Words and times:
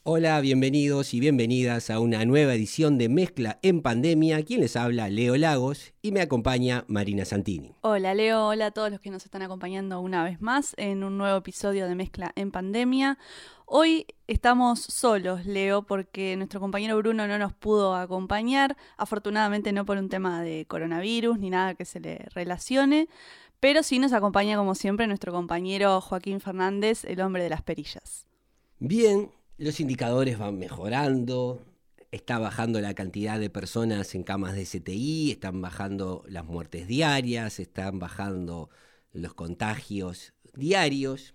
Hola, 0.05 0.41
bienvenidos 0.41 1.13
y 1.13 1.21
bienvenidas 1.21 1.89
a 1.89 2.01
una 2.01 2.25
nueva 2.25 2.53
edición 2.53 2.97
de 2.97 3.07
Mezcla 3.07 3.59
en 3.61 3.81
Pandemia. 3.81 4.43
Quien 4.43 4.59
les 4.59 4.75
habla, 4.75 5.07
Leo 5.07 5.37
Lagos, 5.37 5.93
y 6.01 6.11
me 6.11 6.19
acompaña 6.19 6.83
Marina 6.89 7.23
Santini. 7.23 7.73
Hola 7.79 8.13
Leo, 8.13 8.47
hola 8.47 8.65
a 8.65 8.71
todos 8.71 8.91
los 8.91 8.99
que 8.99 9.09
nos 9.11 9.23
están 9.23 9.43
acompañando 9.43 10.01
una 10.01 10.25
vez 10.25 10.41
más 10.41 10.73
en 10.75 11.05
un 11.05 11.17
nuevo 11.17 11.37
episodio 11.37 11.87
de 11.87 11.95
Mezcla 11.95 12.33
en 12.35 12.51
Pandemia. 12.51 13.17
Hoy 13.65 14.05
estamos 14.27 14.81
solos, 14.81 15.45
Leo, 15.45 15.83
porque 15.83 16.35
nuestro 16.35 16.59
compañero 16.59 16.97
Bruno 16.97 17.25
no 17.25 17.37
nos 17.37 17.53
pudo 17.53 17.95
acompañar, 17.95 18.75
afortunadamente 18.97 19.71
no 19.71 19.85
por 19.85 19.97
un 19.97 20.09
tema 20.09 20.41
de 20.41 20.65
coronavirus 20.65 21.39
ni 21.39 21.49
nada 21.49 21.75
que 21.75 21.85
se 21.85 22.01
le 22.01 22.25
relacione, 22.35 23.07
pero 23.61 23.83
sí 23.83 23.99
nos 23.99 24.11
acompaña 24.11 24.57
como 24.57 24.75
siempre 24.75 25.07
nuestro 25.07 25.31
compañero 25.31 26.01
Joaquín 26.01 26.41
Fernández, 26.41 27.05
el 27.05 27.21
hombre 27.21 27.43
de 27.43 27.51
las 27.51 27.61
perillas. 27.61 28.27
Bien, 28.79 29.31
los 29.57 29.79
indicadores 29.79 30.37
van 30.37 30.57
mejorando, 30.57 31.65
está 32.11 32.37
bajando 32.39 32.81
la 32.81 32.93
cantidad 32.93 33.39
de 33.39 33.49
personas 33.49 34.13
en 34.15 34.23
camas 34.23 34.55
de 34.55 34.65
CTI, 34.65 35.31
están 35.31 35.61
bajando 35.61 36.23
las 36.27 36.45
muertes 36.45 36.87
diarias, 36.87 37.59
están 37.59 37.99
bajando 37.99 38.69
los 39.11 39.33
contagios 39.33 40.33
diarios. 40.53 41.33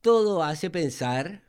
Todo 0.00 0.42
hace 0.42 0.70
pensar 0.70 1.42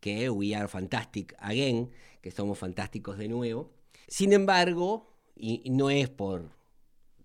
que 0.00 0.30
we 0.30 0.54
are 0.54 0.68
fantastic 0.68 1.34
again, 1.38 1.90
que 2.20 2.30
somos 2.30 2.58
fantásticos 2.58 3.18
de 3.18 3.28
nuevo. 3.28 3.72
Sin 4.06 4.32
embargo, 4.32 5.12
y 5.34 5.70
no 5.70 5.90
es 5.90 6.08
por, 6.08 6.50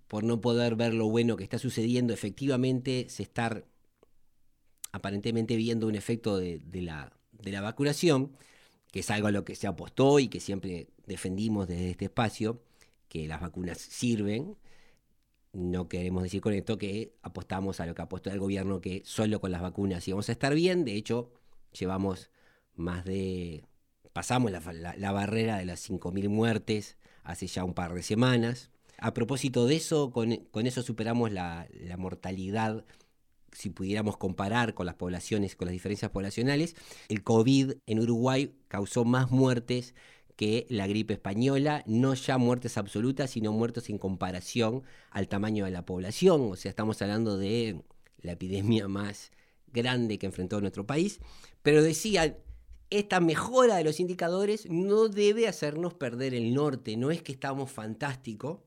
por 0.08 0.24
no 0.24 0.42
poder 0.42 0.76
ver 0.76 0.94
lo 0.94 1.08
bueno 1.10 1.36
que 1.36 1.44
está 1.44 1.60
sucediendo, 1.60 2.14
efectivamente 2.14 3.08
se 3.10 3.24
está 3.24 3.64
aparentemente 4.92 5.56
viendo 5.56 5.88
un 5.88 5.96
efecto 5.96 6.38
de, 6.38 6.60
de 6.60 6.82
la 6.82 7.12
de 7.44 7.52
la 7.52 7.62
vacunación, 7.62 8.36
que 8.92 9.02
es 9.02 9.12
algo 9.12 9.28
a 9.28 9.32
lo 9.32 9.44
que 9.46 9.56
se 9.56 9.68
apostó 9.68 10.20
y 10.20 10.28
que 10.28 10.40
siempre 10.40 10.88
defendimos 11.06 11.68
desde 11.68 11.92
este 11.92 12.06
espacio, 12.06 12.62
que 13.08 13.28
las 13.28 13.42
vacunas 13.42 13.78
sirven. 13.78 14.56
No 15.52 15.88
queremos 15.88 16.24
decir 16.24 16.42
con 16.42 16.54
esto 16.54 16.78
que 16.78 17.14
apostamos 17.22 17.80
a 17.80 17.86
lo 17.86 17.94
que 17.94 18.02
apostó 18.02 18.32
el 18.32 18.40
gobierno, 18.40 18.82
que 18.82 19.04
solo 19.06 19.40
con 19.40 19.52
las 19.52 19.62
vacunas 19.62 20.08
íbamos 20.08 20.30
a 20.30 20.32
estar 20.32 20.56
bien. 20.56 20.86
De 20.86 20.96
hecho, 20.96 21.32
llevamos 21.78 22.30
más 22.76 23.06
de... 23.06 23.66
pasamos 24.14 24.52
la, 24.52 25.12
barrera 25.12 25.58
de 25.58 25.66
las 25.66 25.88
5.000 25.90 26.30
muertes 26.30 26.98
hace 27.24 27.48
ya 27.48 27.64
un 27.64 27.74
par 27.74 27.94
de 27.94 28.04
semanas. 28.04 28.72
A 28.98 29.14
propósito 29.14 29.68
de 29.68 29.76
eso, 29.76 30.12
con, 30.12 30.32
eso 30.66 30.82
superamos 30.82 31.32
la, 31.32 31.68
la 31.72 31.98
mortalidad 31.98 32.86
si 33.54 33.70
pudiéramos 33.70 34.18
comparar 34.18 34.74
con 34.74 34.86
las 34.86 34.96
poblaciones, 34.96 35.56
con 35.56 35.68
las 35.68 35.74
diferencias 35.74 36.12
poblacionales, 36.12 36.76
el 37.10 37.24
COVID 37.24 37.74
en 37.86 38.00
Uruguay 38.00 38.56
causó 38.68 39.06
más 39.06 39.32
muertes 39.32 39.96
que 40.36 40.66
la 40.70 40.88
gripe 40.88 41.14
española, 41.14 41.84
no 41.86 42.14
ya 42.14 42.38
muertes 42.38 42.78
absolutas, 42.78 43.32
sino 43.32 43.52
muertes 43.52 43.90
en 43.90 43.98
comparación 43.98 44.84
al 45.12 45.28
tamaño 45.28 45.66
de 45.66 45.72
la 45.72 45.86
población. 45.86 46.52
O 46.52 46.56
sea, 46.56 46.70
estamos 46.70 47.02
hablando 47.02 47.38
de 47.38 47.84
la 48.22 48.34
epidemia 48.34 48.88
más 48.88 49.32
grande 49.72 50.18
que 50.18 50.26
enfrentó 50.26 50.60
nuestro 50.62 50.86
país. 50.88 51.20
Pero 51.62 51.82
decía, 51.82 52.38
esta 52.90 53.20
mejora 53.20 53.78
de 53.78 53.84
los 53.84 54.00
indicadores 54.00 54.68
no 54.70 55.08
debe 55.08 55.48
hacernos 55.48 55.94
perder 55.94 56.34
el 56.34 56.54
norte, 56.54 56.98
no 56.98 57.12
es 57.12 57.22
que 57.22 57.32
estamos 57.32 57.72
fantásticos, 57.72 58.60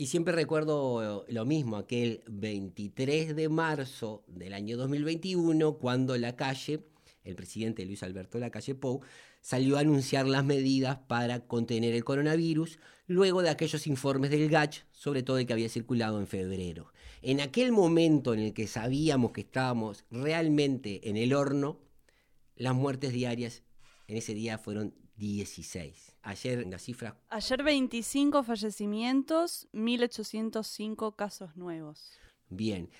y 0.00 0.06
siempre 0.06 0.32
recuerdo 0.32 1.26
lo 1.28 1.44
mismo, 1.44 1.76
aquel 1.76 2.22
23 2.26 3.36
de 3.36 3.50
marzo 3.50 4.24
del 4.28 4.54
año 4.54 4.78
2021, 4.78 5.74
cuando 5.74 6.16
la 6.16 6.36
calle, 6.36 6.86
el 7.22 7.36
presidente 7.36 7.84
Luis 7.84 8.02
Alberto 8.02 8.38
Lacalle 8.38 8.74
Pou, 8.74 9.02
salió 9.42 9.76
a 9.76 9.80
anunciar 9.80 10.26
las 10.26 10.42
medidas 10.42 11.00
para 11.06 11.40
contener 11.40 11.92
el 11.92 12.02
coronavirus, 12.02 12.78
luego 13.08 13.42
de 13.42 13.50
aquellos 13.50 13.86
informes 13.86 14.30
del 14.30 14.48
GACH, 14.48 14.86
sobre 14.90 15.22
todo 15.22 15.36
el 15.36 15.44
que 15.44 15.52
había 15.52 15.68
circulado 15.68 16.18
en 16.18 16.26
febrero. 16.26 16.94
En 17.20 17.42
aquel 17.42 17.70
momento 17.70 18.32
en 18.32 18.40
el 18.40 18.54
que 18.54 18.68
sabíamos 18.68 19.32
que 19.32 19.42
estábamos 19.42 20.06
realmente 20.10 21.10
en 21.10 21.18
el 21.18 21.34
horno, 21.34 21.78
las 22.56 22.74
muertes 22.74 23.12
diarias 23.12 23.64
en 24.10 24.16
ese 24.16 24.34
día 24.34 24.58
fueron 24.58 24.92
16. 25.16 26.16
Ayer 26.22 26.66
la 26.66 26.80
cifra... 26.80 27.16
Ayer 27.28 27.62
25 27.62 28.42
fallecimientos, 28.42 29.68
1805 29.72 31.14
casos 31.14 31.56
nuevos. 31.56 32.10
Bien. 32.48 32.90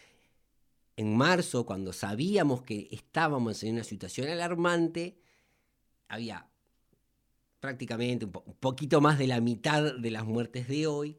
En 0.97 1.17
marzo, 1.17 1.67
cuando 1.67 1.93
sabíamos 1.93 2.63
que 2.63 2.89
estábamos 2.93 3.63
en 3.65 3.75
una 3.75 3.85
situación 3.85 4.29
alarmante, 4.29 5.19
había 6.07 6.49
prácticamente 7.59 8.27
un, 8.27 8.33
poquito 8.33 9.01
más 9.01 9.19
de 9.19 9.27
la 9.27 9.41
mitad 9.41 9.97
de 9.97 10.11
las 10.13 10.25
muertes 10.25 10.69
de 10.69 10.87
hoy. 10.87 11.19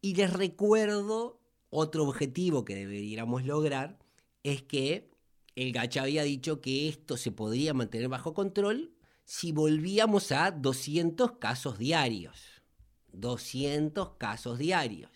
Y 0.00 0.16
les 0.16 0.32
recuerdo 0.32 1.40
otro 1.70 2.08
objetivo 2.08 2.64
que 2.64 2.74
deberíamos 2.74 3.44
lograr, 3.44 4.00
es 4.42 4.62
que 4.62 5.10
el 5.54 5.72
Gacha 5.72 6.02
había 6.02 6.24
dicho 6.24 6.60
que 6.60 6.88
esto 6.88 7.16
se 7.16 7.30
podría 7.30 7.72
mantener 7.72 8.08
bajo 8.08 8.34
control 8.34 8.95
si 9.26 9.50
volvíamos 9.50 10.30
a 10.30 10.52
200 10.52 11.32
casos 11.32 11.78
diarios. 11.78 12.62
200 13.12 14.10
casos 14.18 14.56
diarios. 14.56 15.10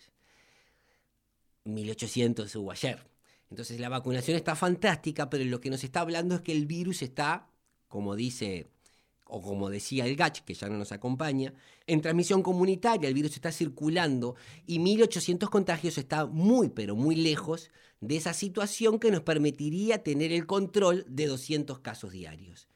1800 1.63 2.53
hubo 2.57 2.71
ayer. 2.71 3.07
Entonces 3.49 3.79
la 3.79 3.87
vacunación 3.87 4.35
está 4.35 4.55
fantástica, 4.55 5.29
pero 5.29 5.45
lo 5.45 5.61
que 5.61 5.69
nos 5.69 5.83
está 5.85 6.01
hablando 6.01 6.35
es 6.35 6.41
que 6.41 6.51
el 6.51 6.65
virus 6.65 7.01
está, 7.01 7.47
como 7.87 8.17
dice, 8.17 8.69
o 9.25 9.41
como 9.41 9.69
decía 9.69 10.05
el 10.05 10.17
GACH, 10.17 10.41
que 10.41 10.55
ya 10.55 10.67
no 10.67 10.77
nos 10.77 10.91
acompaña, 10.91 11.53
en 11.87 12.01
transmisión 12.01 12.43
comunitaria, 12.43 13.07
el 13.07 13.13
virus 13.13 13.35
está 13.35 13.51
circulando 13.53 14.35
y 14.67 14.79
1800 14.79 15.49
contagios 15.49 15.97
está 15.97 16.25
muy, 16.25 16.67
pero 16.67 16.97
muy 16.97 17.15
lejos 17.15 17.71
de 18.01 18.17
esa 18.17 18.33
situación 18.33 18.99
que 18.99 19.11
nos 19.11 19.21
permitiría 19.21 20.03
tener 20.03 20.33
el 20.33 20.45
control 20.45 21.05
de 21.07 21.27
200 21.27 21.79
casos 21.79 22.11
diarios. 22.11 22.70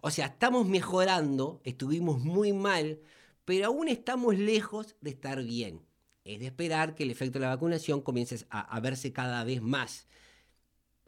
O 0.00 0.10
sea, 0.10 0.26
estamos 0.26 0.66
mejorando, 0.66 1.60
estuvimos 1.64 2.20
muy 2.20 2.52
mal, 2.52 3.00
pero 3.44 3.66
aún 3.66 3.88
estamos 3.88 4.36
lejos 4.36 4.96
de 5.00 5.10
estar 5.10 5.42
bien. 5.42 5.82
Es 6.24 6.40
de 6.40 6.46
esperar 6.46 6.94
que 6.94 7.02
el 7.02 7.10
efecto 7.10 7.38
de 7.38 7.46
la 7.46 7.54
vacunación 7.54 8.00
comience 8.00 8.46
a, 8.50 8.78
verse 8.80 9.12
cada 9.12 9.44
vez 9.44 9.60
más. 9.60 10.06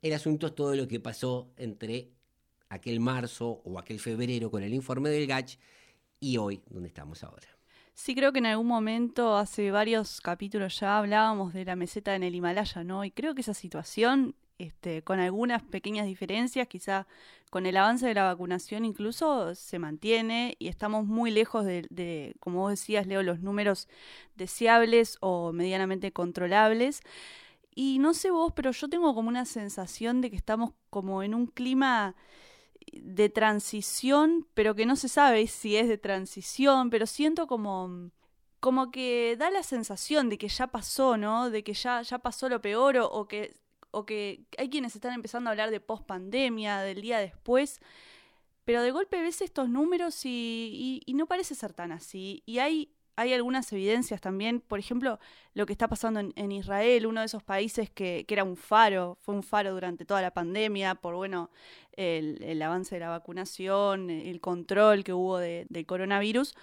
El 0.01 0.13
asunto 0.13 0.49
es 0.49 0.55
todo 0.55 0.75
lo 0.75 0.89
que 0.89 1.01
pasó 1.01 1.53
entre 1.57 2.11
aquel 2.69 3.01
marzo 3.01 3.63
o 3.65 3.79
aquel 3.79 4.01
febrero 4.01 4.51
con 4.51 4.63
el 4.63 4.75
informe 4.75 5.11
del 5.11 5.27
GACH 5.27 5.59
y 6.21 6.37
hoy, 6.39 6.63
donde 6.69 6.89
estamos 6.89 7.23
ahora. 7.23 7.47
Sí, 7.95 8.15
creo 8.15 8.33
que 8.33 8.39
en 8.39 8.47
algún 8.47 8.67
momento, 8.67 9.37
hace 9.37 9.71
varios 9.71 10.21
capítulos 10.21 10.81
ya 10.81 10.99
hablábamos 10.99 11.53
de 11.53 11.65
la 11.65 11.77
meseta 11.77 12.15
en 12.17 12.23
el 12.23 12.35
Himalaya, 12.35 12.85
¿no? 12.85 13.05
Y 13.05 13.11
creo 13.11 13.35
que 13.35 13.43
esa 13.43 13.55
situación 13.55 14.35
este, 14.63 15.03
con 15.03 15.19
algunas 15.19 15.63
pequeñas 15.63 16.07
diferencias, 16.07 16.69
quizá 16.69 17.07
con 17.51 17.67
el 17.67 17.77
avance 17.77 18.07
de 18.07 18.15
la 18.15 18.25
vacunación 18.25 18.85
incluso 18.85 19.55
se 19.55 19.79
mantiene 19.79 20.57
y 20.59 20.69
estamos 20.69 21.05
muy 21.05 21.31
lejos 21.31 21.65
de, 21.65 22.35
como 22.41 22.61
vos 22.61 22.71
decías, 22.71 23.07
Leo, 23.07 23.23
los 23.23 23.41
números 23.41 23.89
deseables 24.37 25.19
o 25.21 25.53
medianamente 25.53 26.13
controlables. 26.13 27.01
Y 27.75 27.99
no 27.99 28.15
sé 28.15 28.31
vos, 28.31 28.53
pero 28.55 28.71
yo 28.71 28.89
tengo 28.89 29.15
como 29.15 29.29
una 29.29 29.45
sensación 29.47 30.21
de 30.21 30.31
que 30.31 30.37
estamos 30.37 30.73
como 30.91 31.23
en 31.23 31.35
un 31.35 31.47
clima 31.47 32.15
de 32.93 33.29
transición, 33.29 34.47
pero 34.55 34.75
que 34.75 34.87
no 34.87 34.97
se 34.97 35.09
sabe 35.09 35.47
si 35.47 35.77
es 35.77 35.89
de 35.89 35.99
transición, 35.99 36.91
pero 36.91 37.07
siento 37.07 37.47
como 37.47 38.11
como 38.61 38.93
que 38.93 39.37
da 39.37 39.51
la 39.51 39.65
sensación 39.65 40.29
de 40.29 40.39
que 40.39 40.47
ya 40.49 40.69
pasó, 40.69 41.17
¿no? 41.17 41.51
De 41.51 41.65
que 41.65 41.75
ya, 41.75 42.03
ya 42.03 42.21
pasó 42.21 42.49
lo 42.49 42.61
peor 42.63 42.97
o 42.99 43.27
que 43.27 43.57
o 43.93 44.05
que 44.05 44.45
hay 44.59 44.69
quienes 44.69 44.95
están 44.97 45.13
empezando 45.15 45.49
a 45.49 45.53
hablar 45.53 45.71
de 45.71 45.79
post 45.81 46.05
pandemia, 46.05 46.81
del 46.81 47.01
día 47.01 47.19
después, 47.19 47.81
pero 48.65 48.83
de 48.83 48.91
golpe 48.91 49.21
ves 49.21 49.41
estos 49.41 49.69
números 49.69 50.25
y, 50.25 51.03
no 51.15 51.27
parece 51.27 51.55
ser 51.55 51.73
tan 51.73 51.93
así. 51.93 52.43
Y 52.47 52.59
hay 52.59 52.93
hay 53.15 53.35
algunas 53.35 53.71
evidencias 53.73 54.21
también, 54.21 54.61
por 54.61 54.79
ejemplo, 54.79 55.19
lo 55.53 55.67
que 55.67 55.73
está 55.73 55.87
pasando 55.87 56.21
en, 56.21 56.53
Israel, 56.53 57.07
uno 57.07 57.21
de 57.21 57.27
esos 57.27 57.43
países 57.43 57.91
que, 57.91 58.25
era 58.27 58.43
un 58.43 58.57
faro, 58.57 59.19
fue 59.21 59.35
un 59.35 59.43
faro 59.43 59.75
durante 59.75 60.07
toda 60.07 60.23
la 60.23 60.33
pandemia, 60.33 60.95
por 60.95 61.15
bueno, 61.15 61.51
el, 61.93 62.61
avance 62.63 62.95
de 62.95 63.01
la 63.01 63.11
vacunación, 63.11 64.09
el 64.09 64.41
control 64.41 65.05
que 65.05 65.13
hubo 65.13 65.39
del 65.39 65.87
coronavirus. 65.87 66.55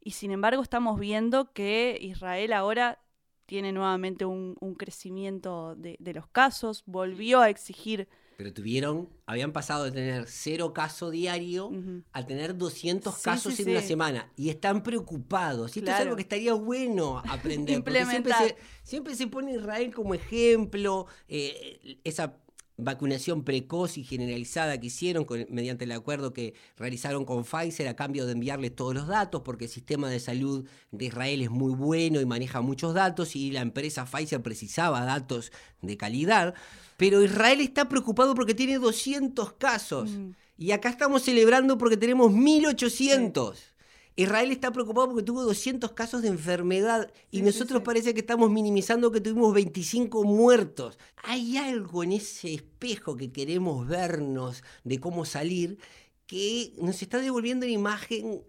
Y 0.00 0.10
sin 0.12 0.32
embargo, 0.32 0.62
estamos 0.62 0.98
viendo 0.98 1.52
que 1.52 1.96
Israel 2.00 2.52
ahora 2.52 2.98
tiene 3.46 3.72
nuevamente 3.72 4.24
un, 4.24 4.54
crecimiento 4.78 5.74
de, 5.76 5.96
de 6.00 6.14
los 6.14 6.26
casos, 6.26 6.82
volvió 6.86 7.40
a 7.40 7.50
exigir 7.50 8.08
pero 8.36 8.52
tuvieron, 8.52 9.08
habían 9.26 9.52
pasado 9.52 9.84
de 9.84 9.92
tener 9.92 10.26
cero 10.26 10.72
casos 10.72 11.12
diario 11.12 11.70
a 12.12 12.26
tener 12.26 12.56
200 12.56 13.16
casos 13.18 13.58
en 13.60 13.70
una 13.70 13.80
semana. 13.80 14.32
Y 14.36 14.48
están 14.48 14.82
preocupados. 14.82 15.76
Y 15.76 15.80
esto 15.80 15.92
es 15.92 15.98
algo 15.98 16.16
que 16.16 16.22
estaría 16.22 16.54
bueno 16.54 17.22
aprender. 17.28 17.82
porque 17.84 18.04
siempre 18.04 18.32
se, 18.34 18.56
siempre 18.82 19.14
se 19.14 19.26
pone 19.28 19.54
Israel 19.54 19.94
como 19.94 20.14
ejemplo. 20.14 21.06
Eh, 21.28 22.00
esa 22.02 22.36
vacunación 22.76 23.44
precoz 23.44 23.98
y 23.98 24.04
generalizada 24.04 24.78
que 24.80 24.88
hicieron 24.88 25.26
mediante 25.48 25.84
el 25.84 25.92
acuerdo 25.92 26.32
que 26.32 26.54
realizaron 26.76 27.24
con 27.24 27.44
Pfizer 27.44 27.88
a 27.88 27.96
cambio 27.96 28.26
de 28.26 28.32
enviarles 28.32 28.74
todos 28.74 28.94
los 28.94 29.06
datos, 29.06 29.42
porque 29.42 29.66
el 29.66 29.70
sistema 29.70 30.08
de 30.08 30.20
salud 30.20 30.66
de 30.90 31.04
Israel 31.06 31.42
es 31.42 31.50
muy 31.50 31.74
bueno 31.74 32.20
y 32.20 32.26
maneja 32.26 32.60
muchos 32.60 32.94
datos 32.94 33.36
y 33.36 33.50
la 33.52 33.60
empresa 33.60 34.06
Pfizer 34.06 34.42
precisaba 34.42 35.04
datos 35.04 35.52
de 35.82 35.96
calidad. 35.96 36.54
Pero 36.96 37.22
Israel 37.22 37.60
está 37.60 37.88
preocupado 37.88 38.34
porque 38.34 38.54
tiene 38.54 38.78
200 38.78 39.54
casos. 39.54 40.10
Mm. 40.10 40.30
Y 40.56 40.70
acá 40.70 40.88
estamos 40.88 41.22
celebrando 41.22 41.78
porque 41.78 41.96
tenemos 41.96 42.32
1800. 42.32 43.73
Israel 44.16 44.52
está 44.52 44.72
preocupado 44.72 45.08
porque 45.08 45.24
tuvo 45.24 45.42
200 45.42 45.92
casos 45.92 46.22
de 46.22 46.28
enfermedad 46.28 47.12
y 47.32 47.42
nosotros 47.42 47.82
parece 47.82 48.14
que 48.14 48.20
estamos 48.20 48.48
minimizando 48.50 49.10
que 49.10 49.20
tuvimos 49.20 49.52
25 49.52 50.22
muertos. 50.22 50.98
Hay 51.24 51.56
algo 51.56 52.04
en 52.04 52.12
ese 52.12 52.54
espejo 52.54 53.16
que 53.16 53.32
queremos 53.32 53.88
vernos 53.88 54.62
de 54.84 55.00
cómo 55.00 55.24
salir 55.24 55.78
que 56.26 56.74
nos 56.78 57.02
está 57.02 57.18
devolviendo 57.18 57.66
una 57.66 57.74
imagen 57.74 58.44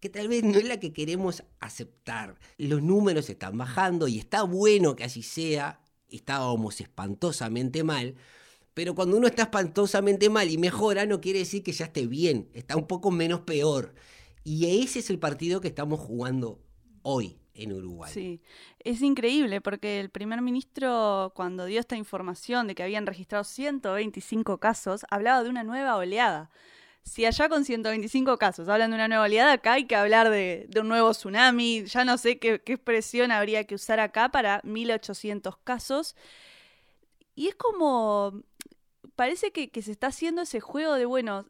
que 0.00 0.08
tal 0.08 0.26
vez 0.28 0.42
no 0.42 0.58
es 0.58 0.64
la 0.64 0.80
que 0.80 0.92
queremos 0.92 1.44
aceptar. 1.60 2.38
Los 2.56 2.82
números 2.82 3.28
están 3.30 3.56
bajando 3.58 4.08
y 4.08 4.18
está 4.18 4.42
bueno 4.42 4.96
que 4.96 5.04
así 5.04 5.22
sea, 5.22 5.80
estábamos 6.08 6.80
espantosamente 6.80 7.84
mal, 7.84 8.16
pero 8.74 8.94
cuando 8.94 9.16
uno 9.16 9.26
está 9.26 9.42
espantosamente 9.42 10.30
mal 10.30 10.50
y 10.50 10.58
mejora, 10.58 11.04
no 11.06 11.20
quiere 11.20 11.40
decir 11.40 11.62
que 11.62 11.72
ya 11.72 11.84
esté 11.84 12.06
bien, 12.06 12.48
está 12.54 12.76
un 12.76 12.86
poco 12.86 13.10
menos 13.10 13.40
peor. 13.40 13.94
Y 14.44 14.82
ese 14.82 14.98
es 15.00 15.10
el 15.10 15.18
partido 15.18 15.60
que 15.60 15.68
estamos 15.68 16.00
jugando 16.00 16.60
hoy 17.02 17.38
en 17.54 17.72
Uruguay. 17.72 18.10
Sí, 18.12 18.40
es 18.80 19.02
increíble 19.02 19.60
porque 19.60 20.00
el 20.00 20.10
primer 20.10 20.40
ministro 20.40 21.32
cuando 21.34 21.66
dio 21.66 21.80
esta 21.80 21.96
información 21.96 22.66
de 22.66 22.74
que 22.74 22.82
habían 22.82 23.06
registrado 23.06 23.44
125 23.44 24.58
casos, 24.58 25.04
hablaba 25.10 25.42
de 25.42 25.50
una 25.50 25.64
nueva 25.64 25.96
oleada. 25.96 26.50
Si 27.04 27.26
allá 27.26 27.48
con 27.48 27.64
125 27.64 28.38
casos 28.38 28.68
hablan 28.68 28.90
de 28.90 28.94
una 28.94 29.08
nueva 29.08 29.24
oleada, 29.24 29.54
acá 29.54 29.72
hay 29.72 29.86
que 29.86 29.96
hablar 29.96 30.30
de, 30.30 30.68
un 30.80 30.88
nuevo 30.88 31.10
tsunami. 31.10 31.84
Ya 31.84 32.04
no 32.04 32.16
sé 32.16 32.38
qué, 32.38 32.62
expresión 32.64 33.32
habría 33.32 33.64
que 33.64 33.74
usar 33.74 33.98
acá 33.98 34.30
para 34.30 34.60
1800 34.64 35.56
casos. 35.58 36.14
Y 37.34 37.48
es 37.48 37.56
como, 37.56 38.42
parece 39.16 39.50
que, 39.50 39.70
que, 39.70 39.82
se 39.82 39.90
está 39.90 40.08
haciendo 40.08 40.42
ese 40.42 40.60
juego 40.60 40.94
de, 40.94 41.06
bueno, 41.06 41.46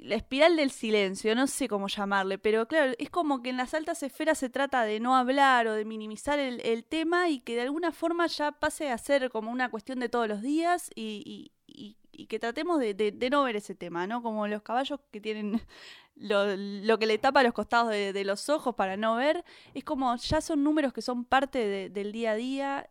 la 0.00 0.14
espiral 0.16 0.56
del 0.56 0.70
silencio, 0.70 1.34
no 1.34 1.46
sé 1.46 1.68
cómo 1.68 1.88
llamarle, 1.88 2.38
pero 2.38 2.66
claro, 2.66 2.92
es 2.98 3.10
como 3.10 3.42
que 3.42 3.50
en 3.50 3.56
las 3.56 3.74
altas 3.74 4.02
esferas 4.02 4.38
se 4.38 4.48
trata 4.48 4.84
de 4.84 5.00
no 5.00 5.16
hablar 5.16 5.66
o 5.66 5.74
de 5.74 5.84
minimizar 5.84 6.38
el, 6.38 6.84
tema 6.84 7.28
y 7.28 7.40
que 7.40 7.54
de 7.54 7.62
alguna 7.62 7.92
forma 7.92 8.26
ya 8.26 8.52
pase 8.52 8.90
a 8.90 8.98
ser 8.98 9.30
como 9.30 9.50
una 9.50 9.70
cuestión 9.70 9.98
de 9.98 10.08
todos 10.08 10.28
los 10.28 10.42
días 10.42 10.90
y, 10.94 11.52
que 12.28 12.38
tratemos 12.40 12.80
de, 12.80 13.28
no 13.30 13.44
ver 13.44 13.56
ese 13.56 13.74
tema, 13.74 14.06
¿no? 14.06 14.22
Como 14.22 14.48
los 14.48 14.62
caballos 14.62 14.98
que 15.12 15.20
tienen 15.20 15.60
lo, 16.16 16.98
que 16.98 17.06
le 17.06 17.18
tapa 17.18 17.42
los 17.42 17.52
costados 17.52 17.90
de, 17.90 18.24
los 18.24 18.48
ojos 18.48 18.74
para 18.74 18.96
no 18.96 19.16
ver, 19.16 19.44
es 19.74 19.84
como 19.84 20.16
ya 20.16 20.40
son 20.40 20.64
números 20.64 20.92
que 20.92 21.02
son 21.02 21.24
parte 21.24 21.90
del 21.90 22.12
día 22.12 22.32
a 22.32 22.34
día. 22.34 22.88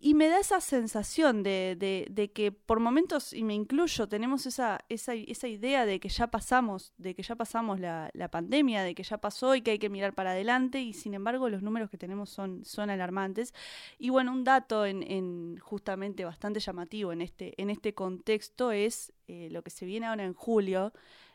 Y 0.00 0.14
me 0.14 0.28
da 0.28 0.38
esa 0.38 0.60
sensación 0.60 1.42
de, 1.42 1.76
de, 2.08 2.30
que 2.30 2.52
por 2.52 2.78
momentos, 2.78 3.32
y 3.32 3.42
me 3.42 3.54
incluyo, 3.54 4.08
tenemos 4.08 4.46
esa, 4.46 4.78
esa, 4.88 5.14
esa 5.14 5.48
idea 5.48 5.86
de 5.86 5.98
que 5.98 6.08
ya 6.08 6.28
pasamos, 6.28 6.92
de 6.98 7.16
que 7.16 7.24
ya 7.24 7.34
pasamos 7.34 7.80
la, 7.80 8.08
la, 8.14 8.30
pandemia, 8.30 8.84
de 8.84 8.94
que 8.94 9.02
ya 9.02 9.18
pasó 9.18 9.56
y 9.56 9.62
que 9.62 9.72
hay 9.72 9.80
que 9.80 9.90
mirar 9.90 10.14
para 10.14 10.30
adelante, 10.30 10.80
y 10.80 10.92
sin 10.92 11.14
embargo 11.14 11.48
los 11.48 11.62
números 11.62 11.90
que 11.90 11.98
tenemos 11.98 12.30
son, 12.30 12.64
son 12.64 12.90
alarmantes. 12.90 13.54
Y 13.98 14.10
bueno, 14.10 14.30
un 14.30 14.44
dato 14.44 14.86
en, 14.86 15.02
en 15.02 15.58
justamente 15.58 16.24
bastante 16.24 16.60
llamativo 16.60 17.12
en 17.12 17.20
este, 17.20 17.60
en 17.60 17.68
este 17.68 17.92
contexto 17.92 18.70
es 18.70 19.12
eh, 19.26 19.48
lo 19.50 19.62
que 19.62 19.70
se 19.70 19.84
viene 19.84 20.06
ahora 20.06 20.24
en 20.24 20.34
julio. 20.34 20.92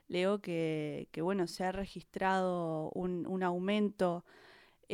Leo 0.07 0.39
que, 0.39 1.09
bueno, 1.17 1.47
se 1.47 1.65
ha 1.65 1.73
registrado 1.73 2.91
un 2.91 3.43
aumento 3.43 4.23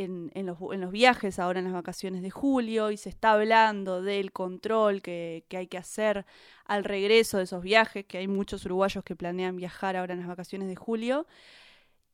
en, 0.04 0.46
los, 0.46 0.58
en, 0.72 0.82
los, 0.82 0.92
viajes 0.92 1.40
ahora 1.40 1.60
en 1.60 1.66
las 1.66 1.74
vacaciones 1.74 2.22
de 2.22 2.30
julio 2.30 2.92
y 2.92 2.98
se 2.98 3.10
está 3.10 3.34
hablando 3.34 4.02
del 4.02 4.32
control 4.32 5.02
que, 5.02 5.46
que, 5.48 5.58
hay 5.58 5.68
que 5.68 5.78
hacer 5.78 6.26
al 6.66 6.84
regreso 6.84 7.38
de 7.38 7.44
esos 7.44 7.62
viajes, 7.62 8.06
que 8.06 8.18
hay 8.18 8.28
muchos 8.28 8.66
uruguayos 8.66 9.04
que 9.04 9.16
planean 9.16 9.56
viajar 9.56 9.96
ahora 9.96 10.14
en 10.14 10.20
las 10.20 10.28
vacaciones 10.28 10.68
de 10.68 10.76
julio. 10.76 11.26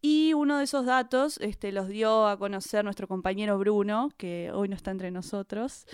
Y 0.07 0.33
uno 0.35 0.59
de 0.59 0.65
esos 0.65 0.85
datos 0.85 1.39
este, 1.41 1.71
los 1.71 1.87
dio 1.87 2.27
a 2.27 2.37
conocer 2.37 2.83
nuestro 2.83 3.07
compañero 3.07 3.57
Bruno, 3.57 4.11
que 4.17 4.51
hoy 4.53 4.69
no 4.69 4.75
está 4.75 4.91
entre 4.91 5.09
nosotros. 5.09 5.87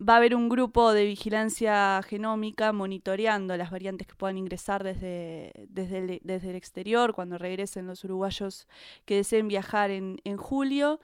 Va 0.00 0.14
a 0.14 0.16
haber 0.18 0.36
un 0.36 0.48
grupo 0.48 0.92
de 0.92 1.04
vigilancia 1.04 2.00
genómica 2.06 2.72
monitoreando 2.72 3.56
las 3.56 3.72
variantes 3.72 4.06
que 4.06 4.14
puedan 4.14 4.38
ingresar 4.38 4.84
desde, 4.84 5.66
desde, 5.70 5.98
el, 5.98 6.20
desde 6.22 6.50
el 6.50 6.54
exterior 6.54 7.14
cuando 7.14 7.36
regresen 7.36 7.88
los 7.88 8.04
uruguayos 8.04 8.68
que 9.04 9.16
deseen 9.16 9.48
viajar 9.48 9.90
en, 9.90 10.20
en 10.22 10.36
julio. 10.36 11.00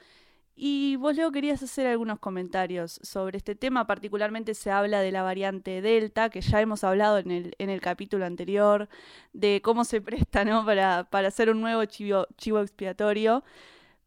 Y 0.56 0.94
vos, 0.96 1.16
Leo, 1.16 1.32
querías 1.32 1.62
hacer 1.62 1.86
algunos 1.86 2.20
comentarios 2.20 3.00
sobre 3.02 3.38
este 3.38 3.56
tema. 3.56 3.86
Particularmente 3.86 4.54
se 4.54 4.70
habla 4.70 5.00
de 5.00 5.10
la 5.10 5.22
variante 5.22 5.82
Delta, 5.82 6.30
que 6.30 6.40
ya 6.40 6.60
hemos 6.60 6.84
hablado 6.84 7.18
en 7.18 7.30
el, 7.32 7.54
en 7.58 7.70
el 7.70 7.80
capítulo 7.80 8.24
anterior, 8.24 8.88
de 9.32 9.60
cómo 9.64 9.84
se 9.84 10.00
presta 10.02 10.44
¿no? 10.44 10.64
para, 10.64 11.10
para 11.10 11.28
hacer 11.28 11.50
un 11.50 11.60
nuevo 11.60 11.84
chivo, 11.86 12.26
chivo 12.36 12.60
expiatorio. 12.60 13.42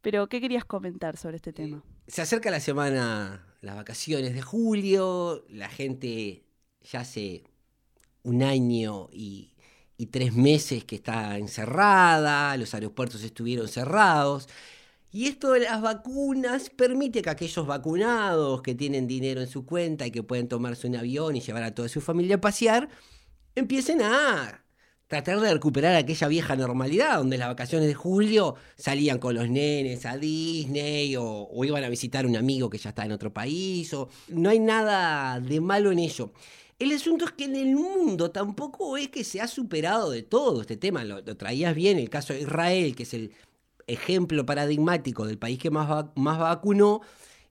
Pero, 0.01 0.29
¿qué 0.29 0.39
querías 0.39 0.63
comentar 0.63 1.17
sobre 1.17 1.35
este 1.35 1.51
tema? 1.51 1.83
Se 2.07 2.21
acerca 2.21 2.49
la 2.49 2.61
semana, 2.61 3.45
las 3.59 3.75
vacaciones 3.75 4.33
de 4.33 4.41
julio, 4.41 5.43
la 5.49 5.67
gente 5.67 6.45
ya 6.81 7.01
hace 7.01 7.43
un 8.23 8.41
año 8.41 9.09
y, 9.11 9.53
y 9.97 10.05
tres 10.05 10.33
meses 10.33 10.85
que 10.85 10.95
está 10.95 11.37
encerrada, 11.37 12.55
los 12.55 12.73
aeropuertos 12.73 13.23
estuvieron 13.23 13.67
cerrados. 13.67 14.47
Y 15.11 15.27
esto 15.27 15.53
de 15.53 15.61
las 15.61 15.81
vacunas 15.81 16.69
permite 16.69 17.21
que 17.21 17.29
aquellos 17.29 17.65
vacunados 17.65 18.61
que 18.61 18.75
tienen 18.75 19.07
dinero 19.07 19.41
en 19.41 19.47
su 19.47 19.65
cuenta 19.65 20.05
y 20.05 20.11
que 20.11 20.23
pueden 20.23 20.47
tomarse 20.47 20.87
un 20.87 20.97
avión 20.97 21.35
y 21.35 21.41
llevar 21.41 21.63
a 21.63 21.73
toda 21.73 21.87
su 21.87 22.01
familia 22.01 22.35
a 22.35 22.41
pasear, 22.41 22.89
empiecen 23.55 24.01
a 24.01 24.65
tratar 25.07 25.39
de 25.39 25.53
recuperar 25.53 25.95
aquella 25.95 26.27
vieja 26.27 26.55
normalidad 26.55 27.17
donde 27.17 27.37
las 27.37 27.47
vacaciones 27.47 27.87
de 27.87 27.93
julio 27.93 28.55
salían 28.75 29.19
con 29.19 29.35
los 29.35 29.49
nenes 29.49 30.05
a 30.05 30.17
Disney 30.17 31.15
o, 31.17 31.49
iban 31.63 31.83
a 31.83 31.89
visitar 31.89 32.25
a 32.25 32.27
un 32.27 32.35
amigo 32.35 32.69
que 32.69 32.77
ya 32.77 32.89
está 32.89 33.05
en 33.05 33.13
otro 33.13 33.33
país. 33.33 33.93
O, 33.93 34.09
no 34.27 34.49
hay 34.49 34.59
nada 34.59 35.39
de 35.39 35.61
malo 35.61 35.91
en 35.91 35.99
ello. 35.99 36.33
El 36.77 36.91
asunto 36.91 37.25
es 37.25 37.31
que 37.31 37.45
en 37.45 37.55
el 37.55 37.75
mundo 37.75 38.29
tampoco 38.29 38.97
es 38.97 39.07
que 39.07 39.23
se 39.23 39.41
ha 39.41 39.47
superado 39.47 40.11
de 40.11 40.21
todo 40.21 40.61
este 40.61 40.77
tema. 40.77 41.03
Lo, 41.05 41.21
lo, 41.21 41.37
traías 41.37 41.73
bien, 41.73 41.97
el 41.97 42.09
caso 42.09 42.33
de 42.33 42.41
Israel, 42.41 42.95
que 42.95 43.03
es 43.03 43.13
el 43.13 43.31
ejemplo 43.87 44.45
paradigmático 44.45 45.25
del 45.25 45.37
país 45.37 45.57
que 45.59 45.71
más, 45.71 46.05
más 46.15 46.37
vacunó, 46.37 47.01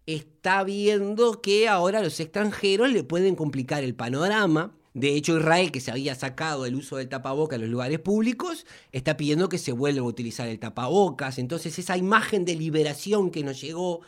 está 0.07 0.63
viendo 0.63 1.41
que 1.43 1.69
ahora 1.69 2.03
los 2.03 2.21
extranjeros 2.21 2.91
le 2.91 3.03
pueden 3.03 3.35
complicar 3.35 3.83
el 3.83 3.95
panorama. 3.95 4.73
De 4.95 5.15
hecho, 5.15 5.37
Israel, 5.37 5.73
que 5.73 5.81
se 5.81 5.91
había 5.91 6.15
sacado 6.15 6.65
el 6.65 6.75
uso 6.75 6.97
del 6.97 7.09
tapaboca 7.09 7.57
en 7.57 7.63
los 7.63 7.71
lugares 7.71 7.99
públicos, 7.99 8.65
está 8.93 9.17
pidiendo 9.17 9.49
que 9.49 9.59
se 9.59 9.73
vuelva 9.73 10.01
a 10.01 10.05
utilizar 10.05 10.49
el 10.49 10.59
tapabocas. 10.59 11.39
Entonces, 11.39 11.79
esa 11.79 11.97
imagen 11.97 12.45
de 12.45 12.55
liberación 12.55 13.31
que 13.31 13.43
nos 13.43 13.61
llegó 13.61 14.01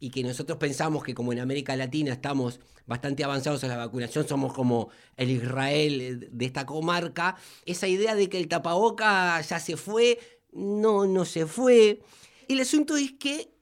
y 0.00 0.10
que 0.10 0.24
nosotros 0.24 0.58
pensamos 0.58 1.04
que 1.04 1.14
como 1.14 1.32
en 1.32 1.38
América 1.38 1.76
Latina 1.76 2.12
estamos 2.12 2.58
bastante 2.86 3.22
avanzados 3.22 3.62
en 3.62 3.68
la 3.68 3.76
vacunación, 3.76 4.26
somos 4.26 4.52
como 4.52 4.88
el 5.16 5.30
Israel 5.30 6.28
de 6.32 6.44
esta 6.44 6.66
comarca, 6.66 7.36
esa 7.66 7.86
idea 7.86 8.16
de 8.16 8.28
que 8.28 8.38
el 8.38 8.48
tapaboca 8.48 9.40
ya 9.42 9.60
se 9.60 9.76
fue, 9.76 10.18
no, 10.52 11.06
no 11.06 11.24
se 11.24 11.46
fue. 11.46 12.00
El 12.48 12.60
asunto 12.60 12.96
es 12.96 13.12
que 13.12 13.52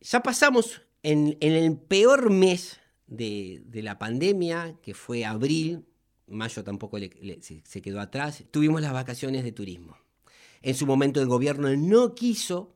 ya 0.00 0.22
pasamos 0.22 0.82
en, 1.02 1.36
el 1.40 1.76
peor 1.76 2.30
mes 2.30 2.80
de, 3.06 3.62
la 3.72 3.98
pandemia, 3.98 4.76
que 4.82 4.94
fue 4.94 5.24
abril, 5.24 5.84
mayo 6.26 6.64
tampoco 6.64 6.98
se, 6.98 7.82
quedó 7.82 8.00
atrás, 8.00 8.44
tuvimos 8.50 8.80
las 8.80 8.92
vacaciones 8.92 9.44
de 9.44 9.52
turismo. 9.52 9.96
En 10.62 10.74
su 10.74 10.86
momento 10.86 11.20
el 11.20 11.28
gobierno 11.28 11.74
no 11.76 12.14
quiso 12.14 12.74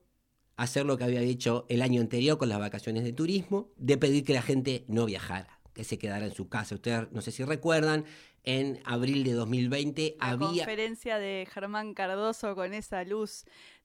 hacer 0.57 0.87
lo 0.87 0.97
que 0.97 1.05
había 1.05 1.21
hecho 1.21 1.67
el 1.69 1.83
año 1.83 2.01
anterior 2.01 2.39
con 2.39 2.49
las 2.49 2.59
vacaciones 2.59 3.05
de 3.05 3.13
turismo, 3.13 3.71
de 3.77 3.97
pedir 3.97 4.25
que 4.25 4.35
la 4.35 4.43
gente 4.43 4.85
no 4.87 5.07
viajara, 5.07 5.59
que 5.73 5.85
se 5.85 5.99
quedara 5.99 6.27
en 6.27 6.35
su 6.35 6.49
casa. 6.49 6.75
Ustedes 6.75 7.11
no 7.13 7.23
sé 7.23 7.31
si 7.31 7.45
recuerdan, 7.45 8.05
en 8.45 8.81
abril 8.85 9.25
de 9.25 9.33
2020 9.33 10.17
la 10.19 10.31
había... 10.31 10.65
conferencia 10.65 11.19
de 11.19 11.47
Germán 11.51 11.95
Cardoso 11.95 12.55
con 12.55 12.75
esa 12.75 13.05
luz 13.05 13.45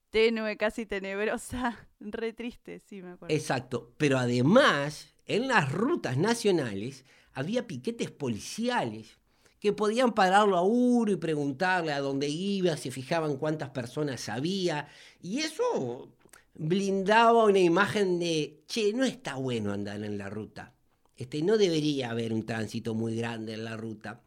tenue, 0.10 0.58
casi 0.58 0.86
tenebrosa, 0.86 1.88
re 2.00 2.34
triste, 2.34 2.80
sí 2.80 3.02
me 3.02 3.12
acuerdo. 3.12 3.34
Exacto, 3.36 3.94
pero 3.98 4.18
además 4.18 5.14
en 5.26 5.48
las 5.48 5.72
rutas 5.72 6.18
nacionales 6.18 7.06
había 7.34 7.68
piquetes 7.68 8.10
policiales 8.12 9.18
que 9.60 9.74
podían 9.74 10.14
pararlo 10.14 10.58
a 10.58 10.62
uno 10.62 11.12
y 11.12 11.16
preguntarle 11.16 11.92
a 11.92 12.00
dónde 12.00 12.30
iba, 12.30 12.78
se 12.78 12.92
fijaban 12.92 13.38
cuántas 13.38 13.70
personas 13.72 14.30
había, 14.30 14.88
y 15.22 15.40
eso 15.40 16.12
blindaba 16.54 17.44
una 17.44 17.60
imagen 17.60 18.20
de, 18.20 18.64
che, 18.68 18.94
no 18.94 19.04
está 19.04 19.36
bueno 19.36 19.74
andar 19.74 20.04
en 20.04 20.18
la 20.18 20.30
ruta, 20.30 20.74
este, 21.18 21.42
no 21.42 21.58
debería 21.58 22.12
haber 22.12 22.34
un 22.34 22.46
tránsito 22.46 22.94
muy 22.94 23.16
grande 23.16 23.54
en 23.54 23.64
la 23.64 23.76
ruta. 23.76 24.22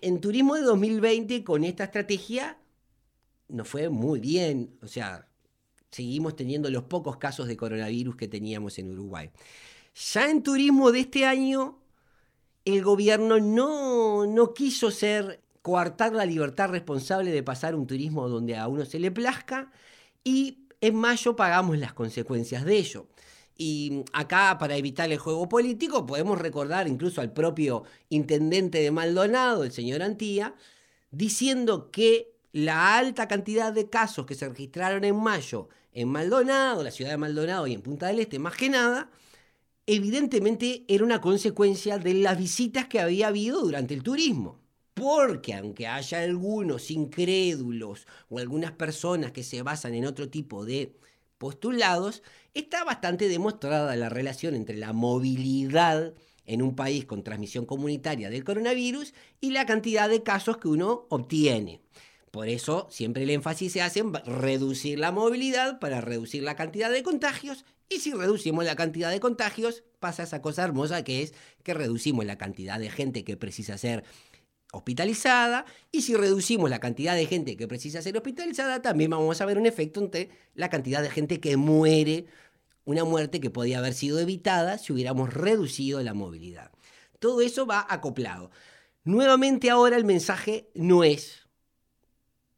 En 0.00 0.20
Turismo 0.20 0.54
de 0.54 0.62
2020, 0.62 1.44
con 1.44 1.64
esta 1.64 1.84
estrategia, 1.84 2.58
nos 3.48 3.68
fue 3.68 3.88
muy 3.88 4.18
bien, 4.18 4.76
o 4.82 4.88
sea, 4.88 5.28
seguimos 5.90 6.34
teniendo 6.34 6.70
los 6.70 6.84
pocos 6.84 7.18
casos 7.18 7.46
de 7.46 7.56
coronavirus 7.56 8.16
que 8.16 8.28
teníamos 8.28 8.78
en 8.78 8.90
Uruguay. 8.90 9.30
Ya 10.12 10.30
en 10.30 10.42
Turismo 10.42 10.90
de 10.90 11.00
este 11.00 11.26
año, 11.26 11.78
el 12.64 12.82
gobierno 12.82 13.38
no, 13.38 14.26
no 14.26 14.54
quiso 14.54 14.90
ser 14.90 15.42
coartar 15.60 16.12
la 16.12 16.26
libertad 16.26 16.70
responsable 16.70 17.30
de 17.30 17.42
pasar 17.42 17.74
un 17.74 17.86
turismo 17.86 18.28
donde 18.28 18.56
a 18.56 18.66
uno 18.66 18.84
se 18.84 18.98
le 18.98 19.10
plazca 19.10 19.70
y 20.24 20.66
en 20.80 20.96
mayo 20.96 21.36
pagamos 21.36 21.78
las 21.78 21.92
consecuencias 21.92 22.64
de 22.64 22.76
ello. 22.76 23.06
Y 23.56 24.04
acá, 24.12 24.56
para 24.58 24.76
evitar 24.76 25.10
el 25.12 25.18
juego 25.18 25.48
político, 25.48 26.06
podemos 26.06 26.38
recordar 26.38 26.88
incluso 26.88 27.20
al 27.20 27.32
propio 27.32 27.84
intendente 28.08 28.78
de 28.78 28.90
Maldonado, 28.90 29.64
el 29.64 29.72
señor 29.72 30.02
Antía, 30.02 30.54
diciendo 31.10 31.90
que 31.90 32.32
la 32.52 32.96
alta 32.96 33.28
cantidad 33.28 33.72
de 33.72 33.88
casos 33.88 34.26
que 34.26 34.34
se 34.34 34.48
registraron 34.48 35.04
en 35.04 35.16
mayo 35.16 35.68
en 35.92 36.08
Maldonado, 36.08 36.82
la 36.82 36.90
ciudad 36.90 37.10
de 37.10 37.16
Maldonado 37.18 37.66
y 37.66 37.74
en 37.74 37.82
Punta 37.82 38.06
del 38.06 38.20
Este, 38.20 38.38
más 38.38 38.56
que 38.56 38.68
nada, 38.68 39.10
evidentemente 39.86 40.84
era 40.88 41.04
una 41.04 41.20
consecuencia 41.20 41.98
de 41.98 42.14
las 42.14 42.38
visitas 42.38 42.86
que 42.86 43.00
había 43.00 43.28
habido 43.28 43.60
durante 43.60 43.94
el 43.94 44.02
turismo. 44.02 44.60
Porque 44.94 45.54
aunque 45.54 45.86
haya 45.86 46.20
algunos 46.20 46.90
incrédulos 46.90 48.06
o 48.28 48.38
algunas 48.38 48.72
personas 48.72 49.32
que 49.32 49.42
se 49.42 49.62
basan 49.62 49.94
en 49.94 50.04
otro 50.04 50.28
tipo 50.28 50.64
de 50.64 50.94
postulados, 51.42 52.22
está 52.54 52.84
bastante 52.84 53.26
demostrada 53.26 53.96
la 53.96 54.08
relación 54.08 54.54
entre 54.54 54.76
la 54.76 54.92
movilidad 54.92 56.14
en 56.46 56.62
un 56.62 56.76
país 56.76 57.04
con 57.04 57.24
transmisión 57.24 57.66
comunitaria 57.66 58.30
del 58.30 58.44
coronavirus 58.44 59.12
y 59.40 59.50
la 59.50 59.66
cantidad 59.66 60.08
de 60.08 60.22
casos 60.22 60.58
que 60.58 60.68
uno 60.68 61.06
obtiene. 61.08 61.80
Por 62.30 62.48
eso 62.48 62.86
siempre 62.90 63.24
el 63.24 63.30
énfasis 63.30 63.72
se 63.72 63.82
hace 63.82 63.98
en 63.98 64.14
reducir 64.14 65.00
la 65.00 65.10
movilidad 65.10 65.80
para 65.80 66.00
reducir 66.00 66.44
la 66.44 66.54
cantidad 66.54 66.92
de 66.92 67.02
contagios 67.02 67.64
y 67.88 67.98
si 67.98 68.12
reducimos 68.12 68.64
la 68.64 68.76
cantidad 68.76 69.10
de 69.10 69.18
contagios 69.18 69.82
pasa 69.98 70.22
esa 70.22 70.42
cosa 70.42 70.62
hermosa 70.62 71.02
que 71.02 71.22
es 71.22 71.34
que 71.64 71.74
reducimos 71.74 72.24
la 72.24 72.38
cantidad 72.38 72.78
de 72.78 72.88
gente 72.88 73.24
que 73.24 73.36
precisa 73.36 73.76
ser 73.78 74.04
hospitalizada 74.72 75.64
y 75.92 76.02
si 76.02 76.16
reducimos 76.16 76.68
la 76.68 76.80
cantidad 76.80 77.14
de 77.14 77.26
gente 77.26 77.56
que 77.56 77.68
precisa 77.68 78.02
ser 78.02 78.16
hospitalizada 78.16 78.82
también 78.82 79.10
vamos 79.10 79.40
a 79.40 79.46
ver 79.46 79.58
un 79.58 79.66
efecto 79.66 80.00
entre 80.00 80.30
la 80.54 80.68
cantidad 80.68 81.02
de 81.02 81.10
gente 81.10 81.40
que 81.40 81.56
muere, 81.56 82.26
una 82.84 83.04
muerte 83.04 83.40
que 83.40 83.50
podía 83.50 83.78
haber 83.78 83.94
sido 83.94 84.18
evitada 84.18 84.78
si 84.78 84.92
hubiéramos 84.92 85.32
reducido 85.32 86.02
la 86.02 86.14
movilidad. 86.14 86.72
Todo 87.20 87.40
eso 87.42 87.66
va 87.66 87.86
acoplado. 87.88 88.50
Nuevamente 89.04 89.70
ahora 89.70 89.96
el 89.96 90.04
mensaje 90.04 90.70
no 90.74 91.04
es 91.04 91.42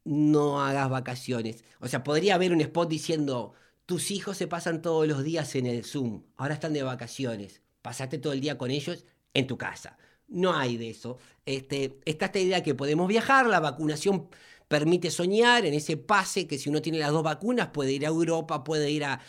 no 0.04 0.62
hagas 0.62 0.88
vacaciones. 0.90 1.64
O 1.80 1.88
sea, 1.88 2.04
podría 2.04 2.34
haber 2.34 2.52
un 2.52 2.60
spot 2.60 2.88
diciendo, 2.88 3.54
tus 3.86 4.10
hijos 4.10 4.36
se 4.36 4.46
pasan 4.46 4.82
todos 4.82 5.08
los 5.08 5.24
días 5.24 5.54
en 5.54 5.66
el 5.66 5.84
Zoom, 5.84 6.22
ahora 6.36 6.54
están 6.54 6.72
de 6.72 6.82
vacaciones, 6.82 7.62
pasaste 7.82 8.18
todo 8.18 8.32
el 8.32 8.40
día 8.40 8.58
con 8.58 8.70
ellos 8.70 9.04
en 9.32 9.46
tu 9.46 9.58
casa. 9.58 9.98
No 10.28 10.54
hay 10.54 10.76
de 10.76 10.90
eso. 10.90 11.18
Este, 11.46 11.98
está 12.04 12.26
esta 12.26 12.38
idea 12.38 12.62
que 12.62 12.74
podemos 12.74 13.08
viajar, 13.08 13.46
la 13.46 13.60
vacunación 13.60 14.28
permite 14.68 15.10
soñar 15.10 15.66
en 15.66 15.74
ese 15.74 15.96
pase 15.96 16.46
que 16.46 16.58
si 16.58 16.70
uno 16.70 16.80
tiene 16.80 16.98
las 16.98 17.12
dos 17.12 17.22
vacunas 17.22 17.68
puede 17.68 17.92
ir 17.92 18.04
a 18.06 18.08
Europa, 18.08 18.64
puede 18.64 18.90
ir 18.90 19.04
a 19.04 19.20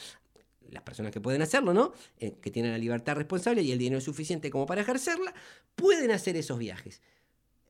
las 0.72 0.84
personas 0.84 1.12
que 1.12 1.22
pueden 1.22 1.42
hacerlo, 1.42 1.74
¿no? 1.74 1.94
Eh, 2.20 2.36
que 2.42 2.52
tienen 2.52 2.72
la 2.72 2.78
libertad 2.78 3.16
responsable 3.16 3.62
y 3.62 3.72
el 3.72 3.78
dinero 3.78 4.02
suficiente 4.02 4.50
como 4.50 4.66
para 4.66 4.82
ejercerla, 4.82 5.34
pueden 5.76 6.12
hacer 6.12 6.38
esos 6.38 6.58
viajes 6.58 7.02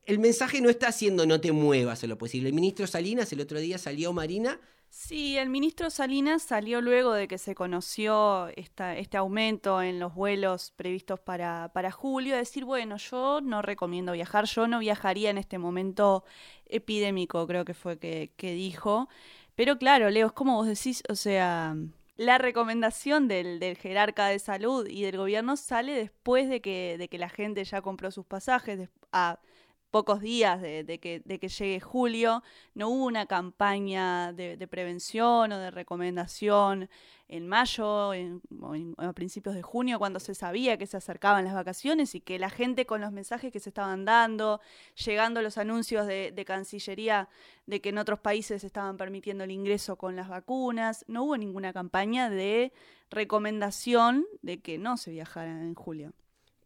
el 0.06 0.20
mensaje 0.20 0.60
no 0.60 0.70
está 0.70 0.88
haciendo 0.88 1.26
no 1.26 1.40
te 1.40 1.52
muevas 1.52 1.98
se 1.98 2.06
lo 2.06 2.16
posible. 2.16 2.48
El 2.48 2.54
ministro 2.54 2.86
Salinas 2.86 3.32
el 3.32 3.40
otro 3.40 3.58
día 3.58 3.76
salió, 3.76 4.12
Marina. 4.12 4.60
Sí, 4.88 5.36
el 5.36 5.50
ministro 5.50 5.90
Salinas 5.90 6.42
salió 6.42 6.80
luego 6.80 7.12
de 7.12 7.28
que 7.28 7.38
se 7.38 7.54
conoció 7.54 8.48
esta, 8.56 8.96
este 8.96 9.16
aumento 9.18 9.82
en 9.82 10.00
los 10.00 10.14
vuelos 10.14 10.72
previstos 10.74 11.20
para, 11.20 11.70
para 11.74 11.90
julio, 11.90 12.34
a 12.34 12.38
decir, 12.38 12.64
bueno, 12.64 12.96
yo 12.96 13.40
no 13.42 13.62
recomiendo 13.62 14.12
viajar, 14.12 14.46
yo 14.46 14.66
no 14.66 14.78
viajaría 14.78 15.30
en 15.30 15.38
este 15.38 15.58
momento 15.58 16.24
epidémico, 16.64 17.46
creo 17.46 17.64
que 17.64 17.74
fue 17.74 17.98
que, 17.98 18.32
que 18.36 18.52
dijo. 18.52 19.08
Pero 19.54 19.78
claro, 19.78 20.08
Leo, 20.10 20.28
es 20.28 20.32
como 20.32 20.56
vos 20.56 20.66
decís, 20.66 21.02
o 21.08 21.14
sea, 21.14 21.76
la 22.16 22.38
recomendación 22.38 23.28
del, 23.28 23.60
del, 23.60 23.76
jerarca 23.76 24.26
de 24.28 24.38
salud 24.38 24.86
y 24.88 25.02
del 25.02 25.18
gobierno 25.18 25.56
sale 25.56 25.92
después 25.92 26.48
de 26.48 26.60
que, 26.60 26.96
de 26.98 27.08
que 27.08 27.18
la 27.18 27.28
gente 27.28 27.62
ya 27.64 27.82
compró 27.82 28.10
sus 28.10 28.24
pasajes, 28.26 28.88
a 29.12 29.38
pocos 29.96 30.20
días 30.20 30.60
de, 30.60 30.98
que, 31.00 31.22
de, 31.24 31.38
que, 31.38 31.48
llegue 31.48 31.80
julio, 31.80 32.42
no 32.74 32.90
hubo 32.90 33.06
una 33.06 33.24
campaña 33.24 34.30
de, 34.34 34.68
prevención 34.68 35.50
o 35.52 35.58
de 35.58 35.70
recomendación 35.70 36.90
en 37.28 37.48
mayo 37.48 38.12
en, 38.12 38.42
o, 38.60 38.74
a 38.98 39.14
principios 39.14 39.54
de 39.54 39.62
junio, 39.62 39.98
cuando 39.98 40.20
se 40.20 40.34
sabía 40.34 40.76
que 40.76 40.86
se 40.86 40.98
acercaban 40.98 41.46
las 41.46 41.54
vacaciones 41.54 42.14
y 42.14 42.20
que 42.20 42.38
la 42.38 42.50
gente 42.50 42.84
con 42.84 43.00
los 43.00 43.10
mensajes 43.10 43.50
que 43.50 43.58
se 43.58 43.70
estaban 43.70 44.04
dando, 44.04 44.60
llegando 45.02 45.40
los 45.40 45.56
anuncios 45.56 46.06
de, 46.06 46.44
Cancillería 46.46 47.30
de 47.64 47.80
que 47.80 47.88
en 47.88 47.96
otros 47.96 48.18
países 48.20 48.64
estaban 48.64 48.98
permitiendo 48.98 49.44
el 49.44 49.50
ingreso 49.50 49.96
con 49.96 50.14
las 50.14 50.28
vacunas, 50.28 51.06
no 51.08 51.24
hubo 51.24 51.38
ninguna 51.38 51.72
campaña 51.72 52.28
de 52.28 52.70
recomendación 53.08 54.26
de 54.42 54.60
que 54.60 54.76
no 54.76 54.98
se 54.98 55.10
viajara 55.10 55.52
en 55.62 55.74
julio. 55.74 56.12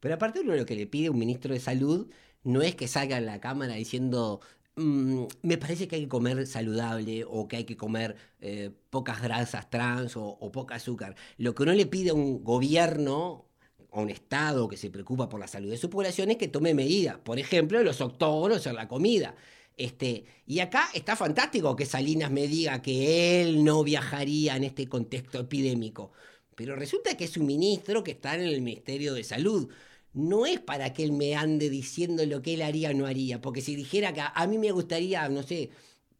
Pero 0.01 0.17
aparte 0.17 0.41
uno 0.41 0.57
lo 0.57 0.67
que 0.67 0.75
le 0.75 0.89
pide 0.89 1.11
un 1.11 1.19
ministro 1.19 1.55
de 1.55 1.61
salud 1.61 2.11
no 2.45 2.63
es 2.63 2.75
que 2.75 2.89
salga 2.89 3.19
en 3.19 3.27
la 3.27 3.41
cámara 3.41 3.75
diciendo 3.75 4.41
mm, 4.77 5.25
me 5.43 5.59
parece 5.59 5.89
que 5.89 5.97
hay 5.97 6.03
que 6.03 6.09
comer 6.09 6.47
saludable 6.47 7.25
o 7.29 7.49
que 7.49 7.57
hay 7.59 7.65
que 7.65 7.77
comer 7.77 8.17
eh, 8.41 8.71
pocas 8.91 9.23
grasas 9.23 9.71
trans 9.71 10.17
o, 10.17 10.25
o 10.25 10.53
poca 10.53 10.77
azúcar. 10.77 11.17
Lo 11.39 11.55
que 11.55 11.63
uno 11.65 11.73
le 11.73 11.87
pide 11.87 12.11
a 12.11 12.15
un 12.15 12.45
gobierno 12.45 13.47
a 13.93 14.01
un 14.01 14.11
Estado 14.11 14.69
que 14.69 14.77
se 14.77 14.91
preocupa 14.91 15.29
por 15.29 15.41
la 15.41 15.49
salud 15.49 15.71
de 15.71 15.77
su 15.77 15.91
población 15.91 16.31
es 16.31 16.37
que 16.37 16.49
tome 16.49 16.75
medidas. 16.75 17.19
Por 17.19 17.39
ejemplo, 17.39 17.83
los 17.83 18.01
octógonos 18.01 18.67
en 18.67 18.77
la 18.77 18.89
comida. 18.89 19.35
Este, 19.77 20.25
y 20.47 20.61
acá 20.61 20.91
está 20.95 21.17
fantástico 21.17 21.75
que 21.77 21.87
Salinas 21.87 22.31
me 22.31 22.47
diga 22.47 22.83
que 22.83 23.43
él 23.43 23.65
no 23.65 23.83
viajaría 23.83 24.57
en 24.57 24.65
este 24.65 24.87
contexto 24.89 25.41
epidémico. 25.41 26.13
Pero 26.55 26.77
resulta 26.77 27.17
que 27.17 27.25
es 27.25 27.37
un 27.37 27.47
ministro 27.47 28.05
que 28.05 28.11
está 28.13 28.35
en 28.35 28.43
el 28.43 28.61
Ministerio 28.61 29.15
de 29.15 29.25
Salud 29.25 29.71
no 30.13 30.47
es 30.47 30.61
para 30.61 30.93
que 30.93 31.05
él 31.05 31.13
me 31.13 31.35
ande 31.35 31.71
diciendo 31.71 32.25
lo 32.27 32.43
que 32.43 32.55
él 32.55 32.63
haría 32.63 32.91
o 32.91 32.95
no 32.95 33.07
haría, 33.07 33.41
porque 33.41 33.61
si 33.61 33.77
dijera 33.77 34.13
que 34.13 34.23
a 34.23 34.47
mí 34.47 34.59
me 34.59 34.73
gustaría, 34.73 35.29
no 35.29 35.43
sé, 35.43 35.71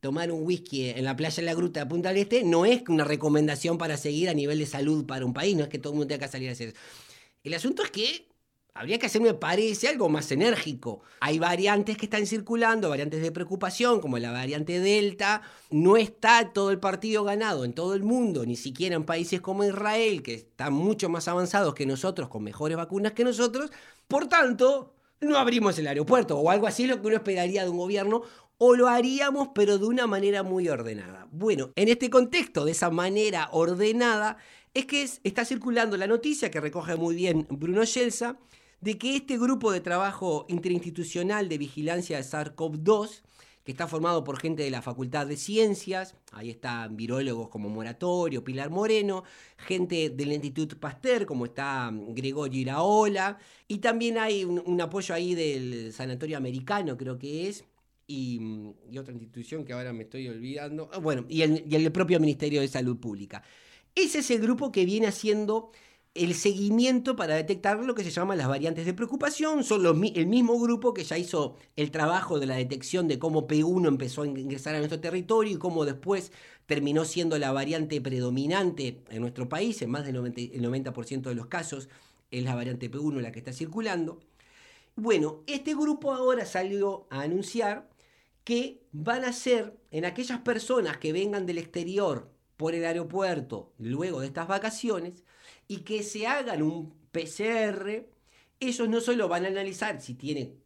tomar 0.01 0.33
un 0.33 0.45
whisky 0.45 0.89
en 0.89 1.05
la 1.05 1.17
playa 1.17 1.37
de 1.37 1.43
la 1.43 1.55
Gruta 1.55 1.81
de 1.81 1.87
Punta 1.87 2.09
del 2.09 2.19
Este, 2.19 2.43
no 2.43 2.65
es 2.65 2.83
una 2.89 3.05
recomendación 3.05 3.79
para 3.79 3.97
seguir 3.97 4.29
a 4.29 4.35
nivel 4.35 4.59
de 4.59 4.67
salud 4.67 5.05
para 5.07 5.27
un 5.27 5.35
país, 5.35 5.57
no 5.57 5.65
es 5.65 5.69
que 5.69 5.79
todo 5.79 5.93
el 5.93 5.99
mundo 5.99 6.09
tenga 6.09 6.27
que 6.27 6.33
salir 6.33 6.49
a 6.49 6.53
hacer 6.53 6.69
eso. 6.69 6.79
El 7.43 7.55
asunto 7.55 7.83
es 7.83 7.91
que 7.91 8.30
habría 8.75 8.99
que 8.99 9.07
hacer, 9.07 9.21
me 9.21 9.35
parece, 9.35 9.89
algo 9.89 10.09
más 10.09 10.31
enérgico. 10.33 11.01
Hay 11.21 11.39
variantes 11.39 11.97
que 11.97 12.07
están 12.07 12.27
circulando, 12.27 12.89
variantes 12.89 13.23
de 13.23 13.33
preocupación, 13.33 14.01
como 14.01 14.19
la 14.19 14.33
variante 14.33 14.81
Delta. 14.81 15.43
No 15.71 15.97
está 15.97 16.53
todo 16.53 16.71
el 16.71 16.79
partido 16.79 17.25
ganado 17.25 17.65
en 17.65 17.73
todo 17.73 17.95
el 17.95 18.03
mundo, 18.03 18.47
ni 18.47 18.57
siquiera 18.57 18.97
en 18.97 19.05
países 19.05 19.41
como 19.41 19.65
Israel, 19.65 20.23
que 20.23 20.35
están 20.35 20.73
mucho 20.73 21.09
más 21.09 21.29
avanzados 21.29 21.75
que 21.75 21.87
nosotros, 21.87 22.29
con 22.29 22.43
mejores 22.43 22.77
vacunas 22.77 23.13
que 23.13 23.25
nosotros. 23.25 23.71
Por 24.09 24.29
tanto, 24.29 24.95
no 25.21 25.37
abrimos 25.37 25.79
el 25.79 25.87
aeropuerto 25.87 26.39
o 26.39 26.51
algo 26.51 26.67
así, 26.67 26.87
lo 26.87 27.01
que 27.01 27.09
uno 27.09 27.17
esperaría 27.17 27.65
de 27.65 27.71
un 27.71 27.79
gobierno, 27.79 28.23
o 28.63 28.75
lo 28.75 28.89
haríamos, 28.89 29.49
pero 29.55 29.79
de 29.79 29.87
una 29.87 30.07
manera 30.07 30.43
muy 30.43 30.69
ordenada. 30.69 31.27
Bueno, 31.31 31.71
en 31.77 31.89
este 31.89 32.11
contexto, 32.11 32.65
de 32.65 32.73
esa 32.73 32.91
manera 32.91 33.49
ordenada, 33.53 34.37
es 34.75 34.87
que 34.87 35.09
está 35.25 35.45
circulando 35.45 35.97
la 35.97 36.07
noticia 36.07 36.51
que 36.51 36.61
recoge 36.61 36.97
muy 36.97 37.15
bien 37.15 37.47
Bruno 37.51 37.85
Schelsa, 37.85 38.39
de 38.81 38.99
que 38.99 39.17
este 39.17 39.39
grupo 39.39 39.73
de 39.73 39.81
trabajo 39.81 40.47
interinstitucional 40.49 41.49
de 41.49 41.59
vigilancia 41.59 42.17
de 42.17 42.23
SARS-CoV-2 42.23 43.23
que 43.65 43.73
está 43.73 43.87
formado 43.87 44.25
por 44.25 44.39
gente 44.39 44.63
de 44.63 44.71
la 44.71 44.81
Facultad 44.81 45.27
de 45.27 45.37
Ciencias, 45.37 46.15
ahí 46.33 46.49
están 46.49 46.97
virólogos 46.97 47.51
como 47.51 47.69
Moratorio, 47.69 48.43
Pilar 48.43 48.71
Moreno, 48.71 49.23
gente 49.59 50.09
del 50.09 50.33
Instituto 50.33 50.79
Pasteur 50.79 51.27
como 51.27 51.45
está 51.45 51.91
Gregorio 51.93 52.59
Iraola, 52.59 53.39
y 53.69 53.79
también 53.79 54.17
hay 54.17 54.45
un, 54.45 54.81
apoyo 54.81 55.15
ahí 55.15 55.35
del 55.35 55.93
Sanatorio 55.93 56.39
Americano, 56.39 56.97
creo 56.97 57.19
que 57.19 57.49
es, 57.49 57.65
y, 58.07 58.41
otra 58.99 59.13
institución 59.13 59.65
que 59.65 59.75
ahora 59.75 59.93
me 59.93 60.05
estoy 60.05 60.27
olvidando, 60.29 60.89
ah, 60.93 60.99
bueno, 60.99 61.27
y 61.29 61.43
el, 61.43 61.65
y 61.69 61.77
el 61.77 61.93
propio 61.93 62.19
Ministerio 62.19 62.63
de 62.63 62.69
Salud 62.69 62.97
Pública. 62.97 63.43
Ese 63.95 64.21
es 64.21 64.31
el 64.31 64.41
grupo 64.41 64.73
que 64.73 64.85
viene 64.85 65.07
haciendo 65.07 65.71
el 66.15 66.35
seguimiento 66.35 67.15
para 67.15 67.37
detectar 67.37 67.79
lo 67.85 67.95
que 67.95 68.03
se 68.03 68.11
llama 68.11 68.35
las 68.35 68.49
variantes 68.49 68.85
de 68.85 68.95
preocupación. 68.95 69.63
Son 69.63 69.85
el 70.15 70.27
mismo 70.27 70.59
grupo 70.59 70.93
que 70.93 71.05
ya 71.05 71.17
hizo 71.19 71.57
el 71.77 71.91
trabajo 71.91 72.41
de 72.41 72.47
la 72.47 72.57
detección 72.57 73.07
de 73.07 73.19
cómo 73.19 73.47
P1 73.47 73.87
empezó 73.87 74.23
a 74.23 74.27
ingresar 74.27 74.75
a 74.75 74.79
nuestro 74.79 75.01
territorio 75.01 75.55
y 75.55 75.59
cómo 75.59 75.85
después 75.85 76.33
terminó 76.67 77.05
siendo 77.05 77.39
la 77.39 77.53
variante 77.53 78.01
predominante 78.01 79.03
en 79.11 79.21
nuestro 79.23 79.49
país, 79.49 79.81
en 79.83 79.91
más 79.91 80.05
del 80.05 80.17
90%, 80.17 80.51
el 80.53 80.63
90 80.63 81.29
de 81.31 81.35
los 81.35 81.47
casos 81.47 81.89
es 82.31 82.45
la 82.45 82.55
variante 82.55 82.91
P1 82.91 83.21
la 83.21 83.33
que 83.33 83.41
está 83.41 83.53
circulando. 83.53 84.21
Bueno, 84.97 85.43
este 85.47 85.75
grupo 85.75 86.13
ahora 86.13 86.45
salió 86.45 87.07
a 87.11 87.23
anunciar 87.23 87.89
que 88.45 88.83
van 88.93 89.25
a 89.25 89.33
ser 89.33 89.79
en 89.91 90.05
aquellas 90.05 90.41
personas 90.41 90.99
que 90.99 91.13
vengan 91.13 91.47
del 91.47 91.59
exterior 91.59 92.31
por 92.61 92.75
el 92.75 92.85
aeropuerto 92.85 93.73
luego 93.79 94.21
de 94.21 94.27
estas 94.27 94.47
vacaciones, 94.47 95.25
y 95.67 95.79
que 95.79 96.03
se 96.03 96.27
hagan 96.27 96.63
un 96.63 96.93
PCR, 97.11 98.07
ellos 98.61 98.87
no 98.87 99.01
solo 99.01 99.29
van 99.29 99.47
a 99.47 99.49
analizar 99.49 99.99
si 100.03 100.13
tienen 100.13 100.61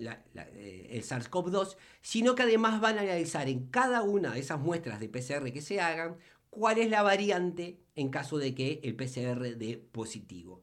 eh, 0.00 0.86
el 0.90 1.02
SARS-CoV-2, 1.02 1.76
sino 2.00 2.34
que 2.34 2.44
además 2.44 2.80
van 2.80 2.96
a 2.96 3.02
analizar 3.02 3.46
en 3.46 3.66
cada 3.66 4.00
una 4.00 4.32
de 4.32 4.40
esas 4.40 4.58
muestras 4.58 5.00
de 5.00 5.10
PCR 5.10 5.52
que 5.52 5.60
se 5.60 5.82
hagan 5.82 6.16
cuál 6.48 6.78
es 6.78 6.88
la 6.88 7.02
variante 7.02 7.78
en 7.94 8.08
caso 8.08 8.38
de 8.38 8.54
que 8.54 8.80
el 8.82 8.96
PCR 8.96 9.54
dé 9.54 9.76
positivo. 9.76 10.62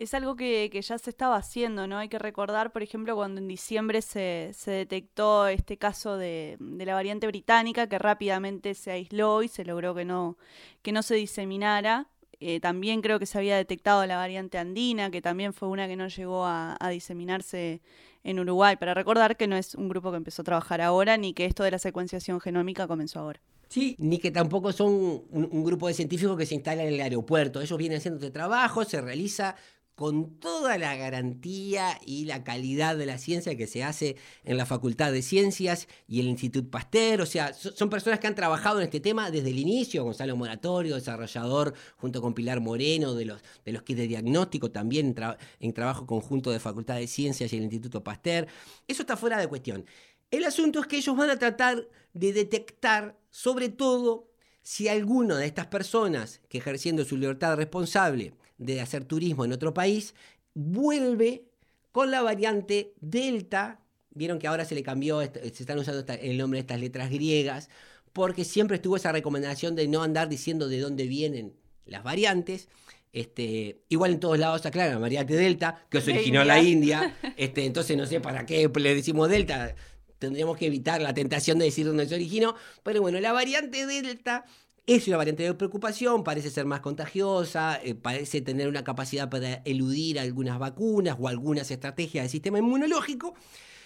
Es 0.00 0.14
algo 0.14 0.34
que, 0.34 0.70
ya 0.82 0.96
se 0.96 1.10
estaba 1.10 1.36
haciendo, 1.36 1.86
¿no? 1.86 1.98
Hay 1.98 2.08
que 2.08 2.18
recordar, 2.18 2.72
por 2.72 2.82
ejemplo, 2.82 3.14
cuando 3.16 3.38
en 3.38 3.46
diciembre 3.46 4.00
se, 4.00 4.54
detectó 4.64 5.46
este 5.46 5.76
caso 5.76 6.16
de, 6.16 6.56
de, 6.58 6.86
la 6.86 6.94
variante 6.94 7.26
británica, 7.26 7.86
que 7.86 7.98
rápidamente 7.98 8.72
se 8.74 8.92
aisló 8.92 9.42
y 9.42 9.48
se 9.48 9.62
logró 9.62 9.94
que 9.94 10.06
no, 10.06 10.38
que 10.80 10.92
no 10.92 11.02
se 11.02 11.16
diseminara. 11.16 12.08
Eh, 12.40 12.60
también 12.60 13.02
creo 13.02 13.18
que 13.18 13.26
se 13.26 13.36
había 13.36 13.58
detectado 13.58 14.06
la 14.06 14.16
variante 14.16 14.56
andina, 14.56 15.10
que 15.10 15.20
también 15.20 15.52
fue 15.52 15.68
una 15.68 15.86
que 15.86 15.96
no 15.96 16.08
llegó 16.08 16.46
a, 16.46 16.78
diseminarse 16.90 17.82
en 18.24 18.40
Uruguay, 18.40 18.76
para 18.76 18.94
recordar 18.94 19.36
que 19.36 19.46
no 19.46 19.56
es 19.56 19.74
un 19.74 19.90
grupo 19.90 20.10
que 20.12 20.16
empezó 20.16 20.40
a 20.40 20.46
trabajar 20.46 20.80
ahora, 20.80 21.18
ni 21.18 21.34
que 21.34 21.44
esto 21.44 21.62
de 21.62 21.72
la 21.72 21.78
secuenciación 21.78 22.40
genómica 22.40 22.88
comenzó 22.88 23.20
ahora. 23.20 23.42
Sí, 23.68 23.96
ni 23.98 24.18
que 24.18 24.30
tampoco 24.30 24.72
son 24.72 25.24
un, 25.30 25.64
grupo 25.64 25.88
de 25.88 25.94
científicos 25.94 26.38
que 26.38 26.46
se 26.46 26.54
instala 26.54 26.82
en 26.84 26.94
el 26.94 27.00
aeropuerto. 27.02 27.60
Ellos 27.60 27.78
vienen 27.78 27.98
haciendo 27.98 28.18
este 28.18 28.32
trabajo, 28.32 28.84
se 28.84 29.00
realiza 29.02 29.54
con 30.00 30.30
toda 30.38 30.78
la 30.78 30.96
garantía 30.96 32.00
y 32.06 32.24
la 32.24 32.42
calidad 32.42 32.96
de 32.96 33.04
la 33.04 33.18
ciencia 33.18 33.54
que 33.58 33.66
se 33.66 33.84
hace 33.84 34.16
en 34.44 34.56
la 34.56 34.64
Facultad 34.64 35.12
de 35.12 35.20
Ciencias 35.20 35.88
y 36.08 36.20
el 36.20 36.26
Instituto 36.26 36.70
Pasteur. 36.70 37.20
O 37.20 37.26
sea, 37.26 37.52
son 37.52 37.90
personas 37.90 38.18
que 38.18 38.26
han 38.26 38.34
trabajado 38.34 38.78
en 38.78 38.84
este 38.84 39.00
tema 39.00 39.30
desde 39.30 39.50
el 39.50 39.58
inicio. 39.58 40.02
Gonzalo 40.02 40.36
Moratorio, 40.36 40.94
desarrollador 40.94 41.74
junto 41.98 42.22
con 42.22 42.32
Pilar 42.32 42.62
Moreno 42.62 43.14
de 43.14 43.26
los, 43.26 43.42
de 43.62 43.72
los 43.72 43.82
kits 43.82 43.98
de 43.98 44.08
diagnóstico, 44.08 44.70
también 44.70 45.14
en, 45.60 45.72
trabajo 45.74 46.06
conjunto 46.06 46.50
de 46.50 46.60
Facultad 46.60 46.96
de 46.96 47.06
Ciencias 47.06 47.52
y 47.52 47.58
el 47.58 47.64
Instituto 47.64 48.02
Pasteur. 48.02 48.46
Eso 48.88 49.02
está 49.02 49.18
fuera 49.18 49.36
de 49.36 49.48
cuestión. 49.48 49.84
El 50.30 50.46
asunto 50.46 50.80
es 50.80 50.86
que 50.86 50.96
ellos 50.96 51.14
van 51.14 51.28
a 51.28 51.38
tratar 51.38 51.86
de 52.14 52.32
detectar, 52.32 53.18
sobre 53.28 53.68
todo, 53.68 54.30
si 54.62 54.88
alguna 54.88 55.36
de 55.36 55.44
estas 55.44 55.66
personas 55.66 56.40
que 56.48 56.56
ejerciendo 56.56 57.04
su 57.04 57.18
libertad 57.18 57.56
responsable 57.56 58.32
de 58.60 58.80
hacer 58.80 59.04
turismo 59.04 59.44
en 59.44 59.52
otro 59.52 59.74
país, 59.74 60.14
vuelve 60.54 61.46
con 61.90 62.10
la 62.10 62.22
variante 62.22 62.94
Delta. 63.00 63.80
Vieron 64.10 64.38
que 64.38 64.46
ahora 64.46 64.64
se 64.64 64.74
le 64.74 64.82
cambió, 64.82 65.20
se 65.22 65.48
están 65.48 65.78
usando 65.78 66.04
el 66.12 66.36
nombre 66.38 66.58
de 66.58 66.60
estas 66.60 66.80
letras 66.80 67.10
griegas, 67.10 67.70
porque 68.12 68.44
siempre 68.44 68.76
estuvo 68.76 68.96
esa 68.96 69.12
recomendación 69.12 69.74
de 69.74 69.88
no 69.88 70.02
andar 70.02 70.28
diciendo 70.28 70.68
de 70.68 70.78
dónde 70.78 71.06
vienen 71.06 71.54
las 71.86 72.04
variantes. 72.04 72.68
Este, 73.12 73.82
igual 73.88 74.12
en 74.12 74.20
todos 74.20 74.38
lados 74.38 74.56
está 74.56 74.70
claro, 74.70 74.92
la 74.92 74.98
variante 74.98 75.34
Delta, 75.34 75.86
que 75.90 76.00
se 76.00 76.12
originó 76.12 76.42
en 76.42 76.48
la 76.48 76.62
India. 76.62 77.16
Este, 77.36 77.64
entonces 77.64 77.96
no 77.96 78.06
sé 78.06 78.20
para 78.20 78.44
qué 78.44 78.70
le 78.74 78.94
decimos 78.94 79.28
Delta. 79.30 79.74
Tendríamos 80.18 80.58
que 80.58 80.66
evitar 80.66 81.00
la 81.00 81.14
tentación 81.14 81.58
de 81.58 81.64
decir 81.64 81.86
dónde 81.86 82.06
se 82.06 82.14
originó. 82.14 82.54
Pero 82.82 83.00
bueno, 83.00 83.18
la 83.20 83.32
variante 83.32 83.86
Delta 83.86 84.44
es 84.86 85.06
una 85.08 85.16
variante 85.16 85.42
de 85.42 85.54
preocupación, 85.54 86.24
parece 86.24 86.50
ser 86.50 86.64
más 86.64 86.80
contagiosa, 86.80 87.80
eh, 87.82 87.94
parece 87.94 88.40
tener 88.40 88.68
una 88.68 88.84
capacidad 88.84 89.28
para 89.28 89.62
eludir 89.64 90.18
algunas 90.18 90.58
vacunas 90.58 91.16
o 91.18 91.28
algunas 91.28 91.70
estrategias 91.70 92.24
del 92.24 92.30
sistema 92.30 92.58
inmunológico. 92.58 93.34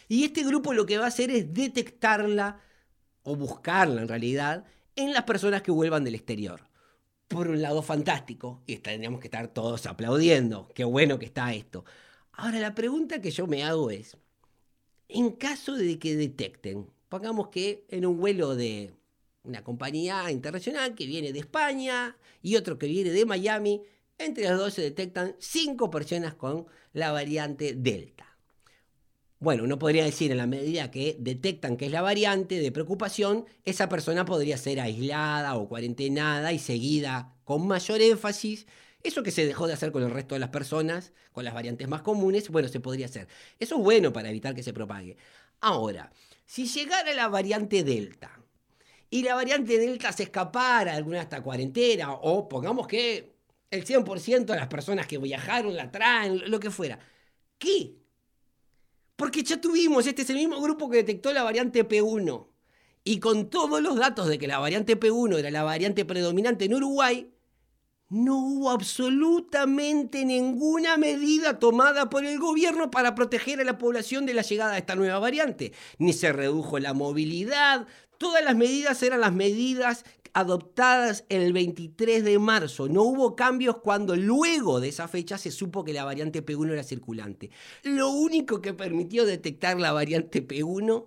Y 0.08 0.24
este 0.24 0.44
grupo 0.44 0.72
lo 0.72 0.86
que 0.86 0.98
va 0.98 1.04
a 1.04 1.08
hacer 1.08 1.30
es 1.30 1.52
detectarla 1.52 2.60
o 3.22 3.36
buscarla 3.36 4.02
en 4.02 4.08
realidad 4.08 4.64
en 4.96 5.12
las 5.12 5.24
personas 5.24 5.62
que 5.62 5.70
vuelvan 5.70 6.04
del 6.04 6.14
exterior. 6.14 6.68
Por 7.28 7.48
un 7.48 7.62
lado, 7.62 7.82
fantástico, 7.82 8.62
y 8.66 8.76
tendríamos 8.76 9.20
que 9.20 9.28
estar 9.28 9.48
todos 9.48 9.86
aplaudiendo, 9.86 10.68
qué 10.74 10.84
bueno 10.84 11.18
que 11.18 11.26
está 11.26 11.52
esto. 11.54 11.84
Ahora, 12.32 12.60
la 12.60 12.74
pregunta 12.74 13.20
que 13.20 13.30
yo 13.30 13.46
me 13.46 13.64
hago 13.64 13.90
es, 13.90 14.16
en 15.08 15.32
caso 15.32 15.74
de 15.74 15.98
que 15.98 16.16
detecten, 16.16 16.90
pongamos 17.08 17.48
que 17.48 17.86
en 17.88 18.06
un 18.06 18.18
vuelo 18.18 18.54
de 18.56 18.94
una 19.44 19.62
compañía 19.62 20.30
internacional 20.30 20.94
que 20.94 21.06
viene 21.06 21.32
de 21.32 21.40
España 21.40 22.16
y 22.42 22.56
otro 22.56 22.78
que 22.78 22.86
viene 22.86 23.10
de 23.10 23.24
Miami. 23.24 23.82
Entre 24.18 24.48
los 24.48 24.58
dos 24.58 24.74
se 24.74 24.82
detectan 24.82 25.36
cinco 25.38 25.90
personas 25.90 26.34
con 26.34 26.66
la 26.92 27.12
variante 27.12 27.74
Delta. 27.74 28.38
Bueno, 29.38 29.64
uno 29.64 29.78
podría 29.78 30.04
decir 30.04 30.30
en 30.30 30.38
la 30.38 30.46
medida 30.46 30.90
que 30.90 31.16
detectan 31.18 31.76
que 31.76 31.86
es 31.86 31.92
la 31.92 32.00
variante 32.00 32.60
de 32.60 32.72
preocupación, 32.72 33.44
esa 33.64 33.90
persona 33.90 34.24
podría 34.24 34.56
ser 34.56 34.80
aislada 34.80 35.56
o 35.56 35.68
cuarentenada 35.68 36.52
y 36.52 36.58
seguida 36.58 37.34
con 37.44 37.66
mayor 37.66 38.00
énfasis. 38.00 38.66
Eso 39.02 39.22
que 39.22 39.30
se 39.30 39.44
dejó 39.44 39.66
de 39.66 39.74
hacer 39.74 39.92
con 39.92 40.02
el 40.02 40.10
resto 40.10 40.34
de 40.34 40.38
las 40.38 40.48
personas, 40.48 41.12
con 41.32 41.44
las 41.44 41.52
variantes 41.52 41.86
más 41.88 42.00
comunes, 42.00 42.48
bueno, 42.48 42.68
se 42.68 42.80
podría 42.80 43.04
hacer. 43.04 43.28
Eso 43.58 43.76
es 43.76 43.82
bueno 43.82 44.14
para 44.14 44.30
evitar 44.30 44.54
que 44.54 44.62
se 44.62 44.72
propague. 44.72 45.18
Ahora, 45.60 46.10
si 46.46 46.66
llegara 46.66 47.12
la 47.12 47.28
variante 47.28 47.84
Delta, 47.84 48.40
y 49.14 49.22
la 49.22 49.36
variante 49.36 49.78
Delta 49.78 50.10
se 50.10 50.24
escapara 50.24 50.96
alguna 50.96 51.22
esta 51.22 51.40
cuarentena, 51.40 52.14
o 52.14 52.48
pongamos 52.48 52.88
que 52.88 53.36
el 53.70 53.84
100% 53.84 54.44
de 54.44 54.56
las 54.56 54.66
personas 54.66 55.06
que 55.06 55.18
viajaron 55.18 55.76
la 55.76 55.88
traen, 55.88 56.50
lo 56.50 56.58
que 56.58 56.68
fuera. 56.68 56.98
¿Qué? 57.56 57.94
Porque 59.14 59.44
ya 59.44 59.60
tuvimos, 59.60 60.04
este 60.08 60.22
es 60.22 60.30
el 60.30 60.36
mismo 60.38 60.60
grupo 60.60 60.90
que 60.90 60.96
detectó 60.96 61.32
la 61.32 61.44
variante 61.44 61.88
P1. 61.88 62.48
Y 63.04 63.20
con 63.20 63.50
todos 63.50 63.80
los 63.80 63.94
datos 63.94 64.26
de 64.26 64.36
que 64.36 64.48
la 64.48 64.58
variante 64.58 64.98
P1 64.98 65.38
era 65.38 65.52
la 65.52 65.62
variante 65.62 66.04
predominante 66.04 66.64
en 66.64 66.74
Uruguay, 66.74 67.32
no 68.14 68.38
hubo 68.38 68.70
absolutamente 68.70 70.24
ninguna 70.24 70.96
medida 70.96 71.58
tomada 71.58 72.08
por 72.08 72.24
el 72.24 72.38
gobierno 72.38 72.90
para 72.90 73.14
proteger 73.14 73.60
a 73.60 73.64
la 73.64 73.76
población 73.76 74.24
de 74.24 74.34
la 74.34 74.42
llegada 74.42 74.72
de 74.72 74.78
esta 74.78 74.94
nueva 74.94 75.18
variante. 75.18 75.72
Ni 75.98 76.12
se 76.12 76.32
redujo 76.32 76.78
la 76.78 76.94
movilidad, 76.94 77.86
Todas 78.18 78.44
las 78.44 78.56
medidas 78.56 79.02
eran 79.02 79.20
las 79.20 79.32
medidas 79.32 80.04
adoptadas 80.32 81.24
el 81.28 81.52
23 81.52 82.24
de 82.24 82.38
marzo. 82.38 82.88
No 82.88 83.02
hubo 83.02 83.36
cambios 83.36 83.78
cuando 83.78 84.16
luego 84.16 84.80
de 84.80 84.88
esa 84.88 85.08
fecha 85.08 85.36
se 85.36 85.50
supo 85.50 85.84
que 85.84 85.92
la 85.92 86.04
variante 86.04 86.44
P1 86.44 86.72
era 86.72 86.82
circulante. 86.82 87.50
Lo 87.82 88.10
único 88.10 88.60
que 88.60 88.72
permitió 88.72 89.26
detectar 89.26 89.78
la 89.78 89.92
variante 89.92 90.46
P1 90.46 91.06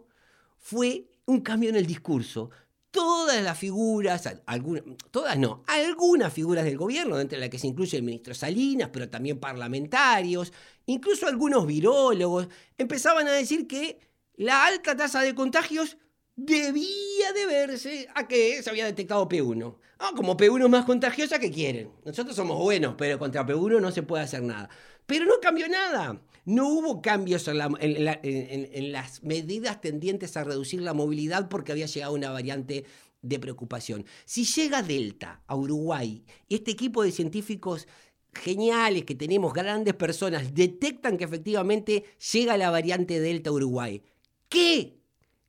fue 0.59 1.07
un 1.25 1.41
cambio 1.41 1.69
en 1.69 1.75
el 1.75 1.85
discurso. 1.85 2.49
Todas 2.91 3.43
las 3.43 3.57
figuras, 3.57 4.27
algunas, 4.45 4.83
todas 5.11 5.37
no, 5.37 5.63
algunas 5.67 6.33
figuras 6.33 6.65
del 6.65 6.77
gobierno, 6.77 7.19
entre 7.19 7.37
las 7.37 7.49
que 7.49 7.59
se 7.59 7.67
incluye 7.67 7.97
el 7.97 8.03
ministro 8.03 8.33
Salinas, 8.33 8.89
pero 8.91 9.09
también 9.09 9.39
parlamentarios, 9.39 10.53
incluso 10.85 11.27
algunos 11.27 11.67
virólogos, 11.67 12.47
empezaban 12.77 13.27
a 13.27 13.33
decir 13.33 13.67
que 13.67 13.99
la 14.35 14.65
alta 14.65 14.95
tasa 14.95 15.21
de 15.21 15.35
contagios 15.35 15.97
debía 16.35 17.33
deberse 17.33 18.07
a 18.15 18.27
que 18.27 18.63
se 18.63 18.69
había 18.69 18.85
detectado 18.85 19.27
P1. 19.27 19.75
Ah, 19.99 20.11
como 20.15 20.37
P1 20.37 20.63
es 20.63 20.69
más 20.69 20.85
contagiosa, 20.85 21.39
¿qué 21.39 21.51
quieren? 21.51 21.91
Nosotros 22.05 22.35
somos 22.35 22.59
buenos, 22.59 22.95
pero 22.97 23.17
contra 23.17 23.45
P1 23.45 23.81
no 23.81 23.91
se 23.91 24.03
puede 24.03 24.23
hacer 24.23 24.43
nada. 24.43 24.69
Pero 25.07 25.25
no 25.25 25.39
cambió 25.41 25.67
nada. 25.67 26.21
No 26.47 26.69
hubo 26.69 27.01
cambios 27.01 27.45
en, 27.49 28.91
las 28.93 29.21
medidas 29.21 29.81
tendientes 29.81 30.37
a 30.37 30.45
reducir 30.45 30.81
la 30.81 30.93
movilidad 30.93 31.49
porque 31.49 31.73
había 31.73 31.87
llegado 31.87 32.13
una 32.13 32.31
variante 32.31 32.85
de 33.21 33.37
preocupación. 33.37 34.05
Si 34.23 34.45
llega 34.45 34.81
Delta 34.81 35.41
a 35.45 35.57
Uruguay, 35.57 36.23
este 36.47 36.71
equipo 36.71 37.03
de 37.03 37.11
científicos 37.11 37.85
geniales 38.33 39.03
que 39.03 39.13
tenemos, 39.13 39.51
grandes 39.51 39.93
personas, 39.95 40.53
detectan 40.53 41.17
que 41.17 41.25
efectivamente 41.25 42.05
llega 42.31 42.55
la 42.55 42.69
variante 42.69 43.19
Delta 43.19 43.49
a 43.49 43.53
Uruguay. 43.53 44.01
¿Qué 44.47 44.97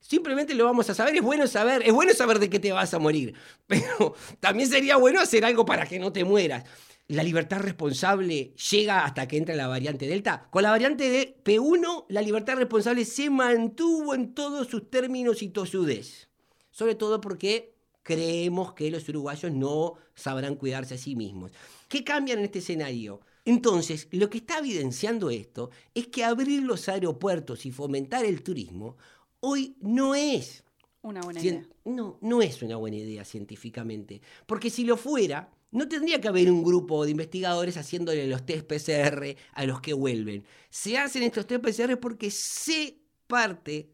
Simplemente 0.01 0.55
lo 0.55 0.65
vamos 0.65 0.91
a 0.91 0.95
saber, 0.95 1.15
es 1.15 1.23
bueno 1.23 1.47
saber, 1.47 1.83
es 1.85 1.93
bueno 1.93 2.13
saber 2.13 2.41
de 2.41 2.49
qué 2.49 2.59
te 2.59 2.73
vas 2.73 2.93
a 2.95 2.99
morir, 2.99 3.35
pero 3.69 4.15
también 4.41 4.69
sería 4.69 4.97
bueno 4.97 5.21
hacer 5.21 5.45
algo 5.45 5.65
para 5.65 5.87
que 5.87 6.01
no 6.01 6.13
te 6.13 6.25
mueras. 6.25 6.65
La 7.09 7.23
libertad 7.23 7.61
responsable 7.61 8.53
llega 8.71 9.05
hasta 9.05 9.27
que 9.27 9.39
entra 9.39 9.57
la 9.57 9.67
variante 9.67 10.07
Delta. 10.07 10.47
Con 10.51 10.63
la 10.63 10.71
variante 10.71 11.09
de 11.09 11.43
P1, 11.43 12.05
la 12.11 12.21
libertad 12.21 12.57
responsable 12.57 13.07
se 13.07 13.31
mantuvo 13.31 14.15
en 14.15 14.35
todos 14.35 14.69
sus 14.69 14.91
términos 14.91 15.43
y 15.43 15.49
tosudez. 15.49 16.29
Sobre 16.71 16.95
todo 16.95 17.21
porque 17.23 17.75
creemos 18.03 18.75
que 18.75 18.91
los 18.91 19.09
uruguayos 19.09 19.51
no 19.53 19.95
sabrán 20.15 20.57
cuidarse 20.57 20.95
a 20.95 20.99
sí 20.99 21.17
mismos. 21.17 21.53
¿Qué 21.89 22.05
cambian 22.05 22.41
en 22.41 22.45
este 22.45 22.59
escenario? 22.59 23.21
Entonces, 23.47 24.09
lo 24.11 24.29
que 24.29 24.39
está 24.39 24.59
evidenciando 24.59 25.31
esto 25.31 25.71
es 25.95 26.09
que 26.09 26.25
abrir 26.25 26.63
los 26.63 26.91
aeropuertos 26.91 27.65
y 27.65 27.73
fomentar 27.73 28.27
el 28.27 28.43
turismo 28.43 28.99
hoy 29.41 29.77
no 29.81 30.15
es 30.15 30.63
Una 31.01 31.23
buena 31.23 31.41
idea. 31.41 31.67
No, 31.87 32.19
no 32.21 32.43
es 32.43 32.61
una 32.61 32.77
buena 32.77 32.99
idea 32.99 33.25
científicamente. 33.25 34.21
Porque 34.47 34.69
si 34.69 34.85
lo 34.85 34.99
fuera, 34.99 35.51
no 35.71 35.89
tendría 35.89 36.21
que 36.21 36.29
haber 36.29 36.51
un 36.51 36.63
grupo 36.63 37.05
de 37.05 37.11
investigadores 37.11 37.77
haciéndole 37.77 38.27
los 38.27 38.45
test 38.47 38.67
PCR 38.67 39.37
a 39.53 39.65
los 39.65 39.81
que 39.81 39.93
vuelven. 39.93 40.45
Se 40.71 40.99
hacen 40.99 41.23
estos 41.23 41.47
test 41.47 41.63
PCR 41.65 41.99
porque 41.99 42.31
se 42.31 42.99
parte, 43.27 43.91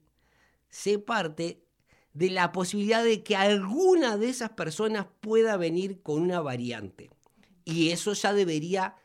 se 0.69 0.99
parte 0.99 1.65
de 2.13 2.31
la 2.31 2.53
posibilidad 2.53 3.03
de 3.03 3.23
que 3.25 3.37
alguna 3.37 4.17
de 4.17 4.29
esas 4.29 4.51
personas 4.51 5.07
pueda 5.21 5.57
venir 5.57 6.01
con 6.03 6.23
una 6.23 6.41
variante. 6.41 7.11
Y 7.65 7.91
eso 7.91 8.13
ya 8.13 8.33
debería 8.33 8.97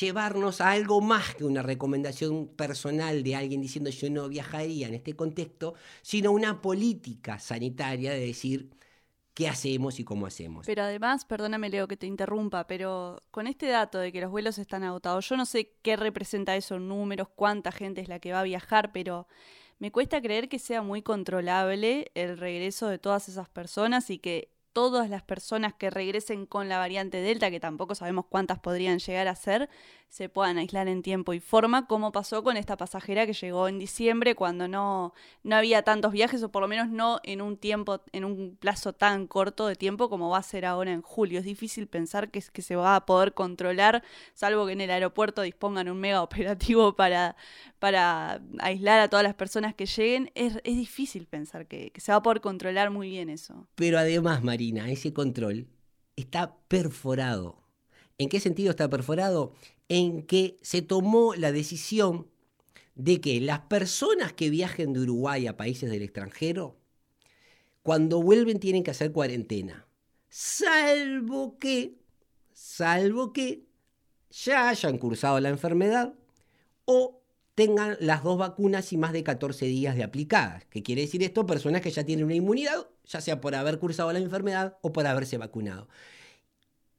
llevarnos 0.00 0.60
a 0.60 0.70
algo 0.70 1.00
más 1.00 1.34
que 1.34 1.44
una 1.44 1.62
recomendación 1.62 2.48
personal 2.48 3.22
de 3.22 3.36
alguien 3.36 3.60
diciendo 3.60 3.90
yo 3.90 4.10
no 4.10 4.28
viajaría 4.28 4.88
en 4.88 4.94
este 4.94 5.14
contexto, 5.16 5.74
sino 6.02 6.30
una 6.32 6.60
política 6.60 7.38
sanitaria 7.38 8.12
de 8.12 8.20
decir 8.20 8.70
qué 9.38 9.46
hacemos 9.46 10.00
y 10.00 10.04
cómo 10.04 10.26
hacemos. 10.26 10.66
Pero 10.66 10.82
además, 10.82 11.24
perdóname 11.24 11.70
Leo 11.70 11.86
que 11.86 11.96
te 11.96 12.08
interrumpa, 12.08 12.66
pero 12.66 13.22
con 13.30 13.46
este 13.46 13.68
dato 13.68 14.00
de 14.00 14.10
que 14.10 14.20
los 14.20 14.32
vuelos 14.32 14.58
están 14.58 14.82
agotados, 14.82 15.28
yo 15.28 15.36
no 15.36 15.46
sé 15.46 15.76
qué 15.80 15.94
representa 15.94 16.56
eso 16.56 16.80
números, 16.80 17.28
cuánta 17.36 17.70
gente 17.70 18.00
es 18.00 18.08
la 18.08 18.18
que 18.18 18.32
va 18.32 18.40
a 18.40 18.42
viajar, 18.42 18.90
pero 18.90 19.28
me 19.78 19.92
cuesta 19.92 20.20
creer 20.20 20.48
que 20.48 20.58
sea 20.58 20.82
muy 20.82 21.02
controlable 21.02 22.10
el 22.14 22.36
regreso 22.36 22.88
de 22.88 22.98
todas 22.98 23.28
esas 23.28 23.48
personas 23.48 24.10
y 24.10 24.18
que 24.18 24.50
todas 24.78 25.10
las 25.10 25.24
personas 25.24 25.74
que 25.74 25.90
regresen 25.90 26.46
con 26.46 26.68
la 26.68 26.78
variante 26.78 27.20
Delta, 27.20 27.50
que 27.50 27.58
tampoco 27.58 27.96
sabemos 27.96 28.26
cuántas 28.28 28.60
podrían 28.60 29.00
llegar 29.00 29.26
a 29.26 29.34
ser, 29.34 29.68
se 30.08 30.28
puedan 30.28 30.56
aislar 30.56 30.86
en 30.86 31.02
tiempo 31.02 31.32
y 31.32 31.40
forma, 31.40 31.88
como 31.88 32.12
pasó 32.12 32.44
con 32.44 32.56
esta 32.56 32.76
pasajera 32.76 33.26
que 33.26 33.32
llegó 33.32 33.66
en 33.66 33.80
diciembre 33.80 34.36
cuando 34.36 34.68
no, 34.68 35.14
no 35.42 35.56
había 35.56 35.82
tantos 35.82 36.12
viajes, 36.12 36.44
o 36.44 36.52
por 36.52 36.62
lo 36.62 36.68
menos 36.68 36.88
no 36.90 37.18
en 37.24 37.42
un 37.42 37.56
tiempo, 37.56 38.02
en 38.12 38.24
un 38.24 38.56
plazo 38.60 38.92
tan 38.92 39.26
corto 39.26 39.66
de 39.66 39.74
tiempo 39.74 40.08
como 40.08 40.30
va 40.30 40.38
a 40.38 40.42
ser 40.44 40.64
ahora 40.64 40.92
en 40.92 41.02
julio. 41.02 41.40
Es 41.40 41.44
difícil 41.44 41.88
pensar 41.88 42.30
que, 42.30 42.40
que 42.52 42.62
se 42.62 42.76
va 42.76 42.94
a 42.94 43.04
poder 43.04 43.34
controlar, 43.34 44.04
salvo 44.32 44.64
que 44.64 44.74
en 44.74 44.80
el 44.80 44.92
aeropuerto 44.92 45.42
dispongan 45.42 45.88
un 45.88 45.98
mega 45.98 46.22
operativo 46.22 46.94
para, 46.94 47.34
para 47.78 48.42
aislar 48.58 49.00
a 49.00 49.08
todas 49.08 49.24
las 49.24 49.34
personas 49.34 49.74
que 49.74 49.86
lleguen. 49.86 50.30
Es, 50.34 50.56
es 50.64 50.76
difícil 50.76 51.26
pensar 51.26 51.66
que, 51.66 51.90
que 51.90 52.00
se 52.00 52.12
va 52.12 52.18
a 52.18 52.22
poder 52.22 52.40
controlar 52.40 52.90
muy 52.90 53.10
bien 53.10 53.28
eso. 53.28 53.68
Pero 53.74 53.98
además, 53.98 54.42
Marina, 54.42 54.90
ese 54.90 55.12
control 55.12 55.68
está 56.16 56.56
perforado. 56.68 57.62
¿En 58.18 58.28
qué 58.28 58.40
sentido 58.40 58.70
está 58.70 58.88
perforado? 58.90 59.54
En 59.88 60.22
que 60.22 60.56
se 60.62 60.82
tomó 60.82 61.34
la 61.34 61.52
decisión 61.52 62.26
de 62.98 63.20
que 63.20 63.40
las 63.40 63.60
personas 63.60 64.32
que 64.32 64.50
viajen 64.50 64.92
de 64.92 65.00
Uruguay 65.00 65.46
a 65.46 65.56
países 65.56 65.88
del 65.88 66.02
extranjero, 66.02 66.76
cuando 67.82 68.20
vuelven 68.20 68.58
tienen 68.58 68.82
que 68.82 68.90
hacer 68.90 69.12
cuarentena. 69.12 69.86
Salvo 70.28 71.58
que, 71.58 71.94
salvo 72.52 73.32
que 73.32 73.68
ya 74.30 74.68
hayan 74.68 74.98
cursado 74.98 75.38
la 75.38 75.48
enfermedad 75.48 76.14
o 76.84 77.17
tengan 77.58 77.96
las 77.98 78.22
dos 78.22 78.38
vacunas 78.38 78.92
y 78.92 78.96
más 78.96 79.12
de 79.12 79.24
14 79.24 79.66
días 79.66 79.96
de 79.96 80.04
aplicadas. 80.04 80.64
¿Qué 80.70 80.84
quiere 80.84 81.00
decir 81.00 81.24
esto? 81.24 81.44
Personas 81.44 81.82
que 81.82 81.90
ya 81.90 82.04
tienen 82.04 82.24
una 82.24 82.36
inmunidad, 82.36 82.86
ya 83.04 83.20
sea 83.20 83.40
por 83.40 83.56
haber 83.56 83.80
cursado 83.80 84.12
la 84.12 84.20
enfermedad 84.20 84.78
o 84.80 84.92
por 84.92 85.04
haberse 85.08 85.38
vacunado. 85.38 85.88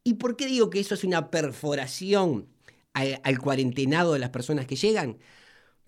¿Y 0.03 0.15
por 0.15 0.35
qué 0.35 0.47
digo 0.47 0.69
que 0.69 0.81
eso 0.81 0.95
es 0.95 1.05
una 1.05 1.31
perforación 1.31 2.49
al, 2.91 3.39
cuarentenado 3.39 4.11
de 4.11 4.19
las 4.19 4.31
personas 4.31 4.67
que 4.67 4.75
llegan? 4.75 5.19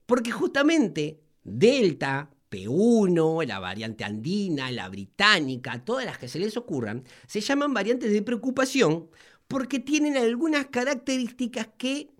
Porque 0.05 0.31
justamente 0.31 1.19
Delta, 1.43 2.31
P1, 2.49 3.45
la 3.45 3.59
variante 3.59 4.05
andina, 4.05 4.71
la 4.71 4.87
británica, 4.87 5.83
todas 5.83 6.05
las 6.05 6.17
que 6.17 6.29
se 6.29 6.39
les 6.39 6.55
ocurran, 6.55 7.03
se 7.27 7.41
llaman 7.41 7.73
variantes 7.73 8.13
de 8.13 8.21
preocupación 8.21 9.09
porque 9.49 9.79
tienen 9.79 10.15
algunas 10.15 10.67
características 10.67 11.67
que 11.77 12.10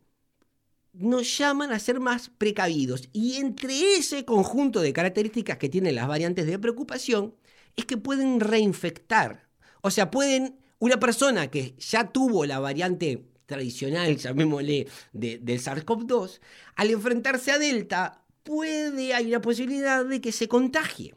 nos 0.94 1.38
llaman 1.38 1.72
a 1.72 1.80
ser 1.80 2.00
más 2.00 2.30
precavidos. 2.30 3.10
Y 3.14 3.38
entre 3.38 3.96
ese 3.96 4.26
conjunto 4.26 4.82
de 4.82 4.94
características 4.94 5.58
que 5.58 5.70
tienen 5.70 5.96
las 5.96 6.08
variantes 6.08 6.46
de 6.46 6.60
preocupación, 6.60 7.36
es 7.76 7.86
que 7.86 7.98
pueden 7.98 8.40
reinfectar. 8.40 9.48
O 9.82 9.92
sea, 9.92 10.12
pueden, 10.12 10.58
una 10.80 11.00
persona 11.00 11.48
que 11.50 11.76
ya 11.78 12.12
tuvo 12.12 12.46
la 12.46 12.60
variante 12.60 13.26
tradicional, 13.46 14.18
llamémosle, 14.18 14.88
de, 15.14 15.38
del 15.38 15.60
SARS-CoV-2, 15.60 16.40
al 16.76 16.92
enfrentarse 16.92 17.52
a 17.52 17.60
Delta, 17.60 18.24
puede, 18.44 19.14
hay 19.14 19.28
una 19.28 19.42
posibilidad 19.42 20.06
de 20.06 20.22
que 20.22 20.32
se 20.32 20.48
contagie. 20.48 21.16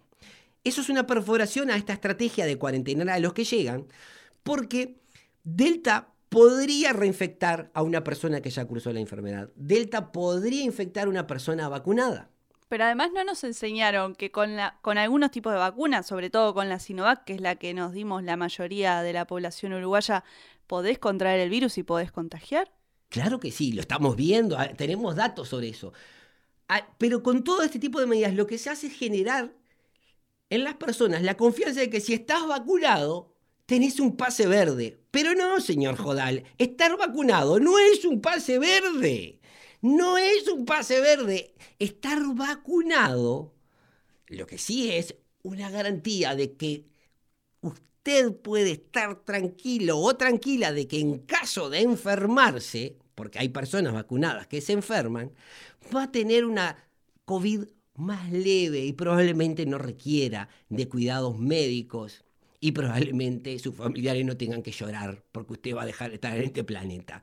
Eso 0.65 0.81
es 0.81 0.89
una 0.89 1.07
perforación 1.07 1.71
a 1.71 1.77
esta 1.77 1.93
estrategia 1.93 2.47
de 2.47 2.57
cuarentenar 2.59 3.11
a 3.11 3.19
los 3.19 3.35
que 3.35 3.45
llegan, 3.45 3.87
porque 4.43 4.97
Delta 5.43 6.14
podría 6.35 6.93
reinfectar 6.93 7.71
a 7.75 7.83
una 7.83 8.03
persona 8.03 8.41
que 8.41 8.51
ya 8.51 8.65
cursó 8.65 8.93
la 8.93 8.99
enfermedad. 8.99 9.51
Delta 9.55 10.11
podría 10.11 10.65
infectar 10.65 11.07
a 11.07 11.11
una 11.11 11.27
persona 11.29 11.69
vacunada. 11.69 12.29
Pero 12.69 12.85
además 12.85 13.11
no 13.15 13.23
nos 13.23 13.45
enseñaron 13.45 14.17
que 14.17 14.33
con, 14.33 14.57
la, 14.57 14.79
con 14.83 14.99
algunos 14.99 15.31
tipos 15.31 15.53
de 15.53 15.61
vacunas, 15.61 16.07
sobre 16.07 16.31
todo 16.31 16.53
con 16.53 16.69
la 16.69 16.81
Sinovac, 16.81 17.25
que 17.25 17.35
es 17.35 17.41
la 17.41 17.55
que 17.55 17.73
nos 17.73 17.93
dimos 17.93 18.25
la 18.25 18.37
mayoría 18.37 19.03
de 19.03 19.13
la 19.13 19.27
población 19.29 19.75
uruguaya, 19.75 20.25
podés 20.67 20.99
contraer 20.99 21.39
el 21.39 21.51
virus 21.51 21.79
y 21.79 21.85
podés 21.85 22.11
contagiar. 22.11 22.73
Claro 23.11 23.39
que 23.39 23.53
sí, 23.53 23.73
lo 23.73 23.81
estamos 23.81 24.17
viendo, 24.17 24.59
ah, 24.59 24.71
tenemos 24.77 25.15
datos 25.15 25.51
sobre 25.51 25.69
eso. 25.69 25.93
Ah, 26.69 26.85
Pero 26.99 27.23
con 27.23 27.45
todo 27.45 27.63
este 27.63 27.79
tipo 27.79 28.01
de 28.01 28.07
medidas 28.07 28.35
lo 28.35 28.49
que 28.49 28.59
se 28.59 28.71
hace 28.71 28.89
es 28.89 28.99
generar 28.99 29.55
en 30.51 30.65
las 30.65 30.75
personas 30.75 31.23
la 31.23 31.37
confianza 31.37 31.79
de 31.79 31.91
que 31.91 32.01
si 32.01 32.13
estás 32.13 32.45
vacunado, 32.49 33.34
tenés 33.67 34.01
un 34.01 34.17
pase 34.17 34.47
verde. 34.47 35.01
Pero 35.11 35.35
no, 35.35 35.61
señor 35.61 35.97
Jodal, 35.97 36.45
estar 36.59 36.97
vacunado 36.97 37.61
no 37.61 37.79
es 37.79 38.05
un 38.05 38.21
pase 38.21 38.59
verde. 38.59 39.41
No 39.81 40.17
es 40.19 40.49
un 40.49 40.65
pase 40.65 41.01
verde. 41.01 41.55
Estar 41.79 42.19
vacunado, 42.35 43.55
lo 44.27 44.47
que 44.47 44.59
sí 44.59 44.91
es 44.91 45.15
una 45.43 45.71
garantía 45.71 46.35
de 46.35 46.57
que 46.57 46.87
usted 47.61 48.35
puede 48.37 48.73
estar 48.73 49.25
tranquilo 49.25 49.99
o 49.99 50.17
tranquila 50.17 50.73
de 50.73 50.87
que 50.89 51.01
en 51.01 51.19
caso 51.19 51.71
de 51.71 51.83
enfermarse, 51.83 52.97
porque 53.15 53.39
hay 53.39 53.51
personas 53.51 53.93
vacunadas 53.93 54.47
que 54.47 54.61
se 54.61 54.73
enferman, 54.73 55.33
va 55.95 56.05
a 56.05 56.13
tener 56.13 56.45
una 56.45 56.77
COVID 57.25 57.65
más 57.97 58.33
leve 58.33 58.85
y 58.85 58.93
probablemente 58.93 59.67
no 59.67 59.79
requiera 59.79 60.49
de 60.69 60.89
cuidados 60.89 61.39
médicos 61.39 62.25
y 62.65 62.73
probablemente 62.73 63.59
sus 63.59 63.75
familiares 63.75 64.25
no 64.25 64.39
tengan 64.39 64.63
que 64.63 64.73
llorar 64.73 65.23
porque 65.33 65.53
usted 65.53 65.77
va 65.77 65.83
a 65.83 65.87
dejar 65.87 66.09
de 66.09 66.15
estar 66.15 66.35
en 66.35 66.45
este 66.45 66.65
planeta. 66.65 67.23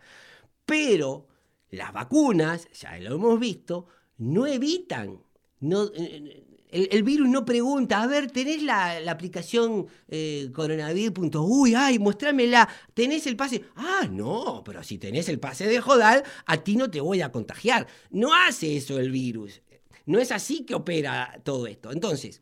Pero 0.67 1.25
las 1.71 1.91
vacunas, 1.91 2.67
ya 2.79 2.99
lo 2.99 3.15
hemos 3.15 3.39
visto, 3.39 3.87
no 4.19 4.45
evitan, 4.45 5.19
no, 5.61 5.85
eh, 5.95 6.43
el, 6.69 6.89
el 6.91 7.01
virus 7.01 7.27
no 7.27 7.43
pregunta, 7.43 8.03
a 8.03 8.05
ver, 8.05 8.29
¿tenés 8.29 8.61
la, 8.61 8.97
aplicación 9.09 9.87
eh, 10.09 10.51
coronavirus.uy? 10.53 11.73
Ay, 11.73 11.97
muéstramela, 11.97 12.69
¿tenés 12.93 13.25
el 13.25 13.35
pase? 13.35 13.63
Ah, 13.75 14.07
no, 14.11 14.61
pero 14.63 14.83
si 14.83 14.99
tenés 14.99 15.27
el 15.27 15.39
pase 15.39 15.65
de 15.65 15.81
Jodal, 15.81 16.23
a 16.45 16.57
ti 16.63 16.75
no 16.75 16.91
te 16.91 17.01
voy 17.01 17.21
a 17.21 17.31
contagiar. 17.31 17.87
No 18.11 18.31
hace 18.35 18.77
eso 18.77 18.99
el 18.99 19.09
virus. 19.09 19.63
No 20.05 20.19
es 20.19 20.31
así 20.31 20.65
que 20.65 20.75
opera 20.75 21.41
todo 21.43 21.65
esto. 21.65 21.91
Entonces, 21.91 22.41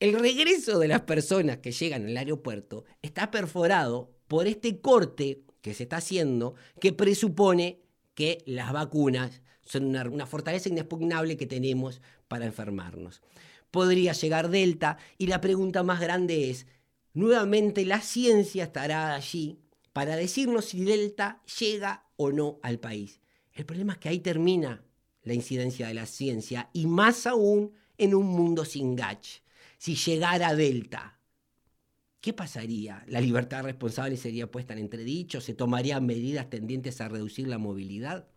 el 0.00 0.18
regreso 0.18 0.78
de 0.78 0.88
las 0.88 1.02
personas 1.02 1.58
que 1.58 1.72
llegan 1.72 2.06
al 2.06 2.16
aeropuerto 2.16 2.84
está 3.02 3.30
perforado 3.30 4.10
por 4.28 4.46
este 4.46 4.80
corte 4.80 5.42
que 5.62 5.74
se 5.74 5.84
está 5.84 5.98
haciendo 5.98 6.54
que 6.80 6.92
presupone 6.92 7.80
que 8.14 8.42
las 8.46 8.72
vacunas 8.72 9.42
son 9.64 9.96
una, 9.96 10.26
fortaleza 10.26 10.68
inexpugnable 10.68 11.36
que 11.36 11.46
tenemos 11.46 12.00
para 12.28 12.46
enfermarnos. 12.46 13.22
Podría 13.70 14.12
llegar 14.12 14.48
Delta 14.48 14.96
y 15.18 15.26
la 15.26 15.40
pregunta 15.40 15.82
más 15.82 16.00
grande 16.00 16.50
es, 16.50 16.66
nuevamente 17.14 17.84
la 17.84 18.00
ciencia 18.00 18.64
estará 18.64 19.14
allí 19.14 19.58
para 19.92 20.16
decirnos 20.16 20.66
si 20.66 20.84
Delta 20.84 21.42
llega 21.58 22.04
o 22.16 22.32
no 22.32 22.58
al 22.62 22.78
país. 22.78 23.20
El 23.52 23.64
problema 23.64 23.94
es 23.94 23.98
que 23.98 24.08
ahí 24.10 24.20
termina 24.20 24.84
la 25.22 25.34
incidencia 25.34 25.88
de 25.88 25.94
la 25.94 26.06
ciencia 26.06 26.70
y 26.72 26.86
más 26.86 27.26
aún 27.26 27.72
en 27.98 28.14
un 28.14 28.26
mundo 28.26 28.64
sin 28.64 28.94
Gach? 28.94 29.26
Si 29.78 29.94
llegara 29.94 30.54
Delta, 30.54 31.18
¿qué 32.20 32.32
pasaría? 32.32 33.04
¿La 33.08 33.20
libertad 33.20 33.64
responsable 33.64 34.16
sería 34.16 34.50
puesta 34.50 34.72
en 34.72 34.80
entredicho? 34.80 35.40
¿Se 35.40 35.54
tomarían 35.54 36.06
medidas 36.06 36.50
tendientes 36.50 37.00
a 37.00 37.08
reducir 37.08 37.46
la 37.48 37.58
movilidad? 37.58 38.28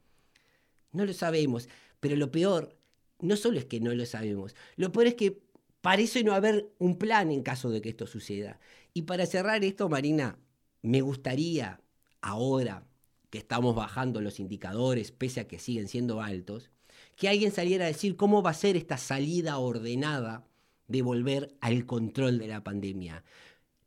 No 0.92 1.06
lo 1.06 1.14
sabemos, 1.14 1.70
pero 2.00 2.16
lo 2.16 2.32
peor 2.32 2.78
no 3.20 3.36
solo 3.36 3.60
es 3.60 3.66
que 3.66 3.80
no 3.80 3.94
lo 3.94 4.06
sabemos, 4.06 4.56
lo 4.76 4.92
peor 4.92 5.08
es 5.08 5.16
que 5.16 5.42
parece 5.82 6.24
no 6.24 6.34
haber 6.34 6.72
un 6.80 6.98
plan 6.98 7.32
en 7.32 7.44
caso 7.44 7.70
de 7.70 7.82
que 7.82 7.90
esto 7.90 8.08
suceda. 8.08 8.60
Y 8.94 9.04
para 9.04 9.26
cerrar 9.26 9.64
esto, 9.64 9.90
Marina, 9.90 10.38
me 10.82 11.02
gustaría 11.02 11.82
ahora 12.22 12.86
que 13.30 13.38
estamos 13.38 13.76
bajando 13.76 14.22
los 14.22 14.40
indicadores, 14.40 15.12
pese 15.12 15.42
a 15.42 15.48
que 15.48 15.60
siguen 15.60 15.88
siendo 15.88 16.22
altos, 16.22 16.72
que 17.16 17.30
alguien 17.30 17.52
saliera 17.52 17.86
a 17.86 17.90
decir 17.90 18.16
cómo 18.16 18.42
va 18.42 18.52
a 18.52 18.56
ser 18.56 18.76
esta 18.76 18.98
salida 18.98 19.58
ordenada 19.58 20.49
de 20.90 21.02
volver 21.02 21.56
al 21.62 21.86
control 21.86 22.38
de 22.38 22.48
la 22.48 22.64
pandemia. 22.64 23.24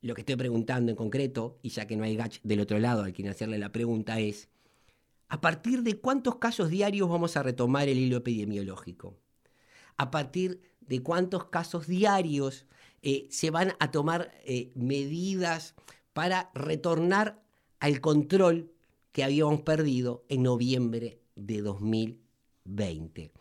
Lo 0.01 0.15
que 0.15 0.23
estoy 0.23 0.37
preguntando 0.37 0.91
en 0.91 0.97
concreto, 0.97 1.59
y 1.62 1.69
ya 1.69 1.87
que 1.87 1.97
no 1.97 2.05
hay 2.05 2.17
Gach 2.17 2.41
del 2.43 2.61
otro 2.61 2.79
lado 2.79 3.03
al 3.03 3.12
quien 3.12 3.29
hacerle 3.29 3.59
la 3.59 3.73
pregunta, 3.73 4.19
es, 4.19 4.49
¿a 5.29 5.43
partir 5.43 5.83
de 5.83 5.99
cuántos 5.99 6.37
casos 6.37 6.71
diarios 6.71 7.11
vamos 7.11 7.37
a 7.37 7.43
retomar 7.43 7.88
el 7.91 7.99
hilo 7.99 8.17
epidemiológico? 8.17 9.19
¿A 9.99 10.11
partir 10.11 10.62
de 10.81 11.03
cuántos 11.03 11.45
casos 11.45 11.87
diarios 11.87 12.65
eh, 13.03 13.27
se 13.31 13.51
van 13.51 13.75
a 13.81 13.91
tomar 13.91 14.33
eh, 14.45 14.71
medidas 14.75 15.75
para 16.12 16.51
retornar 16.55 17.43
al 17.81 18.01
control 18.01 18.71
que 19.11 19.25
habíamos 19.25 19.62
perdido 19.62 20.25
en 20.29 20.45
noviembre 20.45 21.21
de 21.35 21.62
2020. 21.62 23.33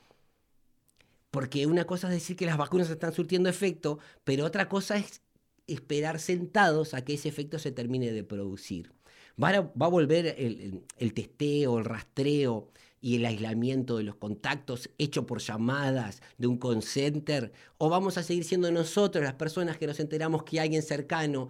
Porque 1.32 1.65
una 1.65 1.86
cosa 1.86 2.08
es 2.08 2.13
decir 2.13 2.36
que 2.36 2.46
las 2.46 2.58
vacunas 2.58 2.89
están 2.89 3.13
surtiendo 3.13 3.50
efecto, 3.50 4.00
pero 4.24 4.46
otra 4.46 4.70
cosa 4.70 4.98
es 4.98 5.22
esperar 5.65 6.20
sentados 6.20 6.94
a 6.94 7.04
que 7.04 7.13
ese 7.13 7.30
efecto 7.30 7.58
se 7.58 7.72
termine 7.72 8.12
de 8.12 8.24
producir. 8.24 8.94
Va 9.41 9.50
a, 9.50 9.88
volver 9.88 10.36
el, 10.38 10.84
el, 10.98 11.13
testeo, 11.13 11.80
el 11.80 11.86
rastreo 11.86 12.70
y 13.00 13.15
el 13.15 13.26
aislamiento 13.26 13.98
de 13.98 14.04
los 14.04 14.15
contactos 14.15 14.89
hecho 14.98 15.26
por 15.26 15.39
llamadas 15.39 16.22
de 16.38 16.48
un 16.48 16.58
call 16.58 16.84
center? 16.84 17.52
¿O 17.78 17.89
vamos 17.89 18.17
a 18.17 18.24
seguir 18.24 18.44
siendo 18.44 18.72
nosotros 18.72 19.24
las 19.24 19.34
personas 19.34 19.78
que 19.78 19.88
nos 19.88 20.00
enteramos 20.00 20.44
que 20.44 20.60
alguien 20.60 20.84
cercano 20.84 21.50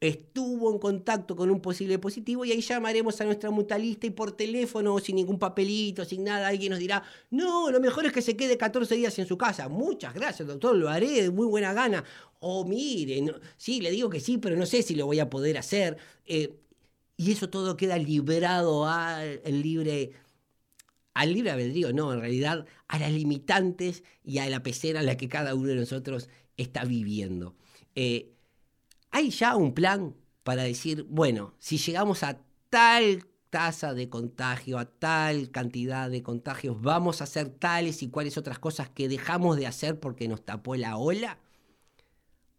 estuvo 0.00 0.72
en 0.72 0.78
contacto 0.78 1.36
con 1.36 1.50
un 1.50 1.60
posible 1.60 1.98
positivo 1.98 2.44
y 2.44 2.52
ahí 2.52 2.62
llamaremos 2.62 3.20
a 3.20 3.24
nuestra 3.24 3.50
mutualista 3.50 4.06
y 4.06 4.10
por 4.10 4.32
teléfono, 4.32 4.98
sin 4.98 5.16
ningún 5.16 5.38
papelito, 5.38 6.04
sin 6.04 6.24
nada, 6.24 6.48
alguien 6.48 6.70
nos 6.70 6.78
dirá, 6.78 7.02
no, 7.30 7.70
lo 7.70 7.80
mejor 7.80 8.06
es 8.06 8.12
que 8.12 8.22
se 8.22 8.36
quede 8.36 8.56
14 8.56 8.94
días 8.94 9.18
en 9.18 9.26
su 9.26 9.36
casa. 9.36 9.68
Muchas 9.68 10.14
gracias, 10.14 10.48
doctor, 10.48 10.74
lo 10.74 10.88
haré 10.88 11.22
de 11.22 11.30
muy 11.30 11.46
buena 11.46 11.74
gana. 11.74 12.02
O 12.40 12.64
mire, 12.64 13.22
sí, 13.58 13.80
le 13.80 13.90
digo 13.90 14.08
que 14.08 14.20
sí, 14.20 14.38
pero 14.38 14.56
no 14.56 14.64
sé 14.64 14.82
si 14.82 14.94
lo 14.94 15.04
voy 15.04 15.20
a 15.20 15.28
poder 15.28 15.58
hacer. 15.58 15.98
Eh, 16.26 16.56
y 17.16 17.32
eso 17.32 17.50
todo 17.50 17.76
queda 17.76 17.98
librado 17.98 18.86
al 18.86 19.62
libre 19.62 20.12
al 21.12 21.34
libre 21.34 21.50
albedrío, 21.50 21.92
no, 21.92 22.12
en 22.12 22.20
realidad 22.20 22.66
a 22.88 22.98
las 22.98 23.12
limitantes 23.12 24.04
y 24.24 24.38
a 24.38 24.48
la 24.48 24.62
pecera 24.62 25.00
en 25.00 25.06
la 25.06 25.16
que 25.16 25.28
cada 25.28 25.54
uno 25.54 25.68
de 25.68 25.74
nosotros 25.74 26.28
está 26.56 26.84
viviendo. 26.84 27.56
Eh, 27.94 28.30
¿Hay 29.10 29.30
ya 29.30 29.56
un 29.56 29.74
plan 29.74 30.14
para 30.42 30.62
decir, 30.62 31.04
bueno, 31.08 31.54
si 31.58 31.78
llegamos 31.78 32.22
a 32.22 32.40
tal 32.68 33.26
tasa 33.50 33.94
de 33.94 34.08
contagio, 34.08 34.78
a 34.78 34.84
tal 34.84 35.50
cantidad 35.50 36.08
de 36.08 36.22
contagios, 36.22 36.80
vamos 36.80 37.20
a 37.20 37.24
hacer 37.24 37.48
tales 37.50 38.02
y 38.02 38.08
cuáles 38.08 38.38
otras 38.38 38.58
cosas 38.58 38.88
que 38.88 39.08
dejamos 39.08 39.56
de 39.56 39.66
hacer 39.66 39.98
porque 39.98 40.28
nos 40.28 40.44
tapó 40.44 40.76
la 40.76 40.96
ola? 40.96 41.38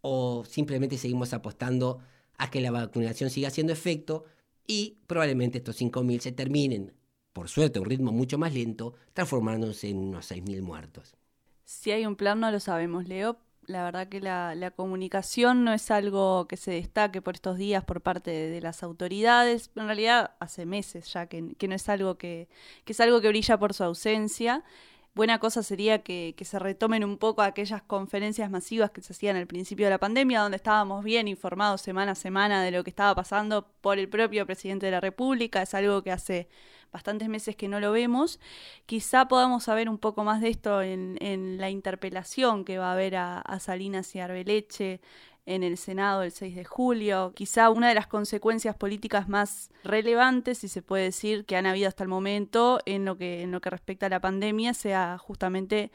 ¿O 0.02 0.44
simplemente 0.46 0.98
seguimos 0.98 1.34
apostando 1.34 2.00
a 2.38 2.50
que 2.50 2.60
la 2.60 2.72
vacunación 2.72 3.30
siga 3.30 3.48
haciendo 3.48 3.72
efecto 3.72 4.26
y 4.68 4.98
probablemente 5.08 5.60
estos 5.60 5.80
5.000 5.80 6.20
se 6.20 6.32
terminen, 6.32 6.94
por 7.34 7.48
suerte 7.48 7.80
a 7.80 7.82
un 7.82 7.90
ritmo 7.90 8.12
mucho 8.12 8.38
más 8.38 8.54
lento, 8.54 8.94
transformándose 9.14 9.90
en 9.90 9.98
unos 10.00 10.30
6.000 10.30 10.62
muertos? 10.62 11.16
Si 11.64 11.92
hay 11.92 12.06
un 12.06 12.16
plan 12.18 12.40
no 12.40 12.52
lo 12.52 12.60
sabemos, 12.60 13.08
Leo, 13.08 13.40
la 13.72 13.84
verdad 13.84 14.08
que 14.08 14.20
la, 14.22 14.72
comunicación 14.76 15.64
no 15.64 15.74
es 15.74 15.90
algo 15.92 16.48
que 16.48 16.58
se 16.58 16.72
destaque 16.72 17.22
por 17.22 17.36
estos 17.36 17.58
días 17.58 17.84
por 17.84 18.02
parte 18.02 18.32
de, 18.32 18.62
las 18.62 18.84
autoridades. 18.84 19.72
En 19.76 19.86
realidad 19.86 20.32
hace 20.40 20.66
meses 20.66 21.12
ya 21.12 21.26
que, 21.28 21.42
no 21.42 21.76
es 21.76 21.90
algo 21.90 22.18
que, 22.18 22.48
que, 22.86 22.94
es 22.94 23.00
algo 23.00 23.22
que 23.22 23.30
brilla 23.30 23.58
por 23.58 23.74
su 23.74 23.84
ausencia. 23.84 24.64
Buena 25.14 25.40
cosa 25.40 25.62
sería 25.62 26.04
que, 26.04 26.36
que, 26.38 26.46
se 26.46 26.58
retomen 26.58 27.04
un 27.04 27.18
poco 27.18 27.42
aquellas 27.42 27.82
conferencias 27.82 28.50
masivas 28.50 28.92
que 28.92 29.02
se 29.02 29.12
hacían 29.12 29.36
al 29.36 29.46
principio 29.46 29.86
de 29.86 29.90
la 29.90 29.98
pandemia, 30.00 30.40
donde 30.40 30.56
estábamos 30.56 31.04
bien 31.04 31.28
informados 31.28 31.82
semana 31.82 32.14
a 32.14 32.16
semana 32.16 32.64
de 32.64 32.72
lo 32.72 32.84
que 32.86 32.90
estaba 32.92 33.14
pasando 33.14 33.68
por 33.82 34.00
el 34.00 34.08
propio 34.08 34.46
presidente 34.46 34.86
de 34.86 34.94
la 34.94 35.02
República. 35.02 35.62
Es 35.62 35.74
algo 35.74 36.02
que 36.02 36.12
hace 36.12 36.48
bastantes 36.92 37.30
meses 37.30 37.56
que 37.56 37.68
no 37.68 37.80
lo 37.80 37.92
vemos. 37.92 38.40
Quizá 38.86 39.28
podamos 39.28 39.64
saber 39.64 39.90
un 39.90 39.98
poco 39.98 40.24
más 40.24 40.42
de 40.42 40.50
esto 40.50 40.82
en, 40.82 41.58
la 41.58 41.70
interpelación 41.70 42.66
que 42.66 42.78
va 42.78 42.90
a 42.90 42.94
haber 42.94 43.16
a, 43.16 43.60
Salinas 43.60 44.14
y 44.16 44.20
Arbeleche 44.20 45.02
en 45.46 45.64
el 45.64 45.78
Senado 45.78 46.24
el 46.24 46.32
6 46.32 46.56
de 46.56 46.66
julio. 46.66 47.34
Quizá 47.36 47.70
una 47.70 47.90
de 47.90 47.96
las 47.96 48.08
consecuencias 48.08 48.76
políticas 48.76 49.28
más 49.28 49.70
relevantes, 49.84 50.60
si 50.60 50.68
se 50.68 50.82
puede 50.82 51.06
decir, 51.06 51.46
que 51.46 51.56
han 51.56 51.66
habido 51.66 51.88
hasta 51.88 52.04
el 52.04 52.10
momento 52.10 52.80
en 52.86 53.06
lo 53.06 53.18
que, 53.18 53.42
en 53.42 53.52
lo 53.52 53.62
que 53.62 53.70
respecta 53.70 54.06
a 54.06 54.10
la 54.10 54.22
pandemia 54.22 54.74
sea 54.74 55.18
justamente 55.18 55.92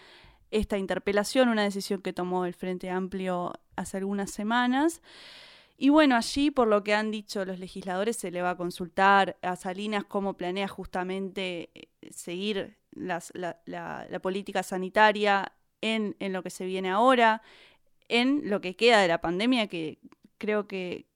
esta 0.50 0.78
interpelación, 0.78 1.48
una 1.48 1.64
decisión 1.64 2.02
que 2.02 2.12
tomó 2.12 2.46
el 2.46 2.54
Frente 2.54 2.90
Amplio 2.90 3.52
hace 3.76 3.98
algunas 3.98 4.30
semanas. 4.30 5.02
Y 5.78 5.90
bueno, 5.90 6.16
allí, 6.16 6.50
por 6.50 6.68
lo 6.68 6.82
que 6.82 6.94
han 6.94 7.10
dicho 7.10 7.44
los 7.44 7.58
legisladores, 7.58 8.16
se 8.16 8.30
le 8.30 8.40
va 8.40 8.50
a 8.50 8.56
consultar 8.56 9.36
a 9.42 9.56
Salinas 9.56 10.04
cómo 10.04 10.34
planea 10.34 10.68
justamente 10.68 11.70
eh, 11.74 11.88
seguir 12.10 12.78
la, 12.92 13.20
política 14.22 14.62
sanitaria 14.62 15.52
en, 15.82 16.16
lo 16.18 16.42
que 16.42 16.50
se 16.50 16.64
viene 16.64 16.90
ahora, 16.90 17.42
en 18.08 18.48
lo 18.48 18.60
que 18.60 18.76
queda 18.76 19.00
de 19.00 19.08
la 19.08 19.20
pandemia, 19.20 19.66
que 19.66 19.98
creo 20.38 20.66
que, 20.66 21.06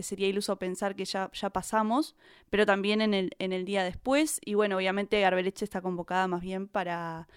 sería 0.00 0.28
iluso 0.28 0.56
pensar 0.56 0.96
que 0.96 1.04
ya, 1.04 1.30
ya 1.32 1.50
pasamos, 1.50 2.16
pero 2.50 2.66
también 2.66 3.00
en 3.00 3.14
el, 3.14 3.30
en 3.38 3.52
el 3.52 3.64
día 3.64 3.84
después. 3.84 4.40
Y 4.44 4.54
bueno, 4.54 4.76
obviamente 4.76 5.24
Arbeleche 5.24 5.64
está 5.64 5.80
convocada 5.80 6.26
más 6.28 6.40
bien 6.42 6.68
para, 6.68 7.28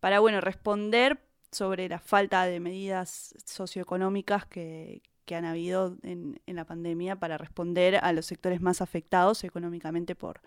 para 0.00 0.20
bueno, 0.20 0.40
responder 0.40 1.20
sobre 1.50 1.88
la 1.88 1.98
falta 1.98 2.44
de 2.46 2.60
medidas 2.60 3.34
socioeconómicas 3.44 4.46
que, 4.46 5.02
que 5.24 5.34
han 5.34 5.44
habido 5.44 5.96
en, 6.02 6.40
la 6.46 6.64
pandemia 6.64 7.16
para 7.16 7.38
responder 7.38 7.96
a 7.96 8.12
los 8.12 8.26
sectores 8.26 8.60
más 8.60 8.80
afectados 8.80 9.44
económicamente 9.44 10.14
por, 10.14 10.40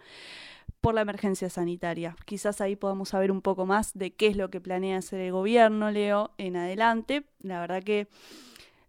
por 0.81 0.93
la 0.93 1.01
emergencia 1.01 1.49
sanitaria. 1.49 2.15
Quizás 2.25 2.61
ahí 2.61 2.75
podamos 2.75 3.09
saber 3.09 3.31
un 3.31 3.41
poco 3.41 3.65
más 3.65 3.93
de 3.93 4.13
qué 4.13 4.27
es 4.27 4.37
lo 4.37 4.49
que 4.49 4.61
planea 4.61 4.97
hacer 4.97 5.19
el 5.19 5.31
gobierno, 5.31 5.91
Leo, 5.91 6.31
en 6.37 6.55
adelante. 6.55 7.25
La 7.41 7.59
verdad 7.59 7.83
que 7.83 8.07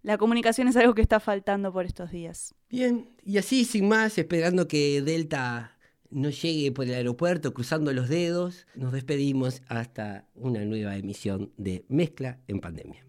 la 0.03 0.19
comunicación 0.19 0.69
es 0.69 0.77
algo 0.77 0.95
que 0.95 1.03
está 1.03 1.21
faltando 1.21 1.73
por 1.73 1.85
estos 1.85 2.11
días. 2.11 2.55
Bien, 2.71 3.09
y 3.25 3.39
así 3.39 3.65
sin 3.65 3.89
más, 3.89 4.17
esperando 4.19 4.69
que 4.69 5.03
Delta 5.03 5.77
no 6.11 6.31
llegue 6.31 6.73
por 6.73 6.87
el 6.87 6.95
aeropuerto 6.95 7.53
cruzando 7.53 7.93
los 7.93 8.09
dedos, 8.09 8.67
nos 8.75 8.93
despedimos 8.93 9.63
hasta 9.69 10.27
una 10.35 10.65
nueva 10.65 10.97
emisión 10.97 11.53
de 11.57 11.85
Mezcla 11.89 12.39
en 12.47 12.61
Pandemia. 12.61 13.08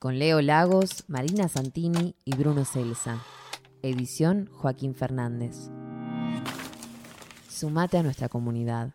Con 0.00 0.18
Leo 0.18 0.40
Lagos, 0.40 1.04
Marina 1.08 1.46
Santini 1.48 2.16
y 2.24 2.34
Bruno 2.34 2.64
Celsa. 2.64 3.22
Edición 3.82 4.48
Joaquín 4.50 4.94
Fernández. 4.94 5.70
Sumate 7.50 7.98
a 7.98 8.02
nuestra 8.02 8.30
comunidad. 8.30 8.94